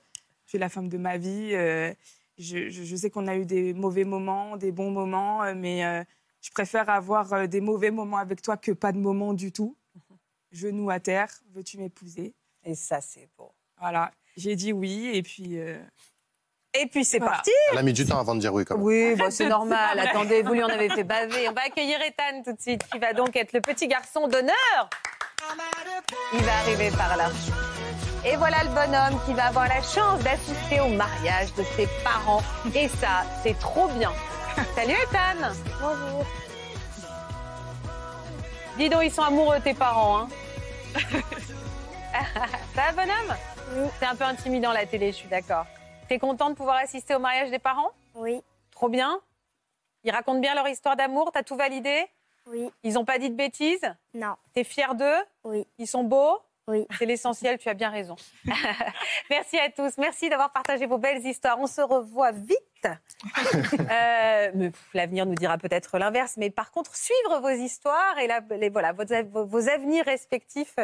[0.45, 1.51] tu es la femme de ma vie.
[1.53, 1.93] euh,
[2.37, 6.05] je, je- je sais qu'on a eu des mauvais moments, des bons moments, euh, mais
[6.41, 9.77] je préfère avoir des mauvais moments avec toi que pas de moments du tout.
[10.51, 12.33] Genou à terre, veux-tu m'épouser?
[12.63, 13.51] Et ça, c'est beau.
[13.79, 15.09] Voilà, j'ai dit oui.
[15.13, 15.57] Et puis.
[16.73, 17.33] Et puis c'est Voilà.
[17.35, 17.51] parti.
[17.71, 18.83] Elle a mis du temps avant de dire oui, quand même.
[18.83, 19.99] Oui, bah, c'est normal.
[19.99, 21.49] Attendez, vous lui en avez fait baver.
[21.49, 24.89] On va accueillir Ethan tout de suite, qui va donc être le petit garçon d'honneur.
[26.33, 27.29] Il va arriver par là.
[28.25, 32.43] Et voilà le bonhomme qui va avoir la chance d'assister au mariage de ses parents.
[32.75, 34.11] Et ça, c'est trop bien.
[34.75, 35.49] Salut Ethan.
[35.81, 36.25] Bonjour.
[38.77, 40.19] Dis donc, ils sont amoureux tes parents.
[40.19, 40.27] Hein
[42.75, 43.35] ça va, bonhomme?
[43.75, 43.89] Oui.
[43.99, 45.65] C'est un peu intimidant la télé, je suis d'accord.
[46.11, 47.91] T'es content de pouvoir assister au mariage des parents?
[48.15, 49.21] Oui, Trop bien.
[50.03, 52.05] Ils racontent bien leur histoire d'amour, t'as tout validé?
[52.47, 53.89] Oui, Ils n'ont pas dit de bêtises?
[54.13, 55.23] Non, T'es fier d'eux?
[55.45, 56.37] Oui, Ils sont beaux?
[56.67, 56.85] Oui.
[56.97, 58.15] C'est l'essentiel, tu as bien raison.
[59.29, 61.59] Merci à tous, merci d'avoir partagé vos belles histoires.
[61.59, 62.57] On se revoit vite.
[63.91, 68.69] Euh, L'avenir nous dira peut-être l'inverse, mais par contre, suivre vos histoires et la- les,
[68.69, 70.75] voilà, vos, av- vos- vos avenirs respectifs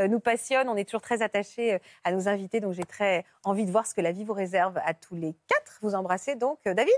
[0.00, 0.68] euh, nous passionnent.
[0.68, 3.86] On est toujours très attachés euh, à nos invités, donc j'ai très envie de voir
[3.86, 5.78] ce que la vie vous réserve à tous les quatre.
[5.80, 6.92] Vous embrassez donc euh, David.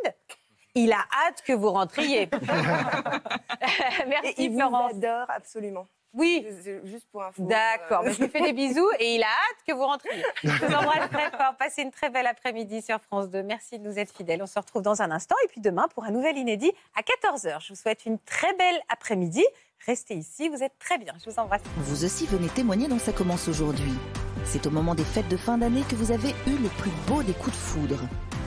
[0.74, 2.28] Il a hâte que vous rentriez.
[4.08, 4.92] Merci Et il vous Florence.
[4.92, 5.86] adore absolument.
[6.18, 7.42] Oui, C'est Juste pour info.
[7.42, 10.22] D'accord, euh, mais je lui fais des bisous et il a hâte que vous rentriez.
[10.42, 11.54] Je vous embrasse très fort.
[11.58, 13.42] Passez une très belle après-midi sur France 2.
[13.42, 14.42] Merci de nous être fidèles.
[14.42, 17.62] On se retrouve dans un instant et puis demain pour un nouvel inédit à 14h.
[17.62, 19.44] Je vous souhaite une très belle après-midi.
[19.86, 21.14] Restez ici, vous êtes très bien.
[21.24, 21.62] Je vous embrasse.
[21.76, 23.92] Vous aussi venez témoigner dans Ça commence aujourd'hui.
[24.44, 27.22] C'est au moment des fêtes de fin d'année que vous avez eu le plus beau
[27.22, 28.00] des coups de foudre.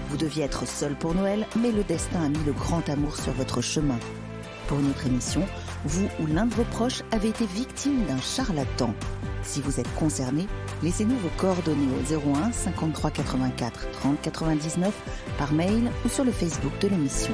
[0.10, 3.32] Vous deviez être seul pour Noël, mais le destin a mis le grand amour sur
[3.32, 3.98] votre chemin.
[4.68, 5.46] Pour une autre émission,
[5.86, 8.94] vous ou l'un de vos proches avez été victime d'un charlatan.
[9.44, 10.48] Si vous êtes concerné,
[10.84, 14.94] laissez-nous vos coordonnées au 01 53 84 30 99
[15.38, 17.34] par mail ou sur le Facebook de l'émission.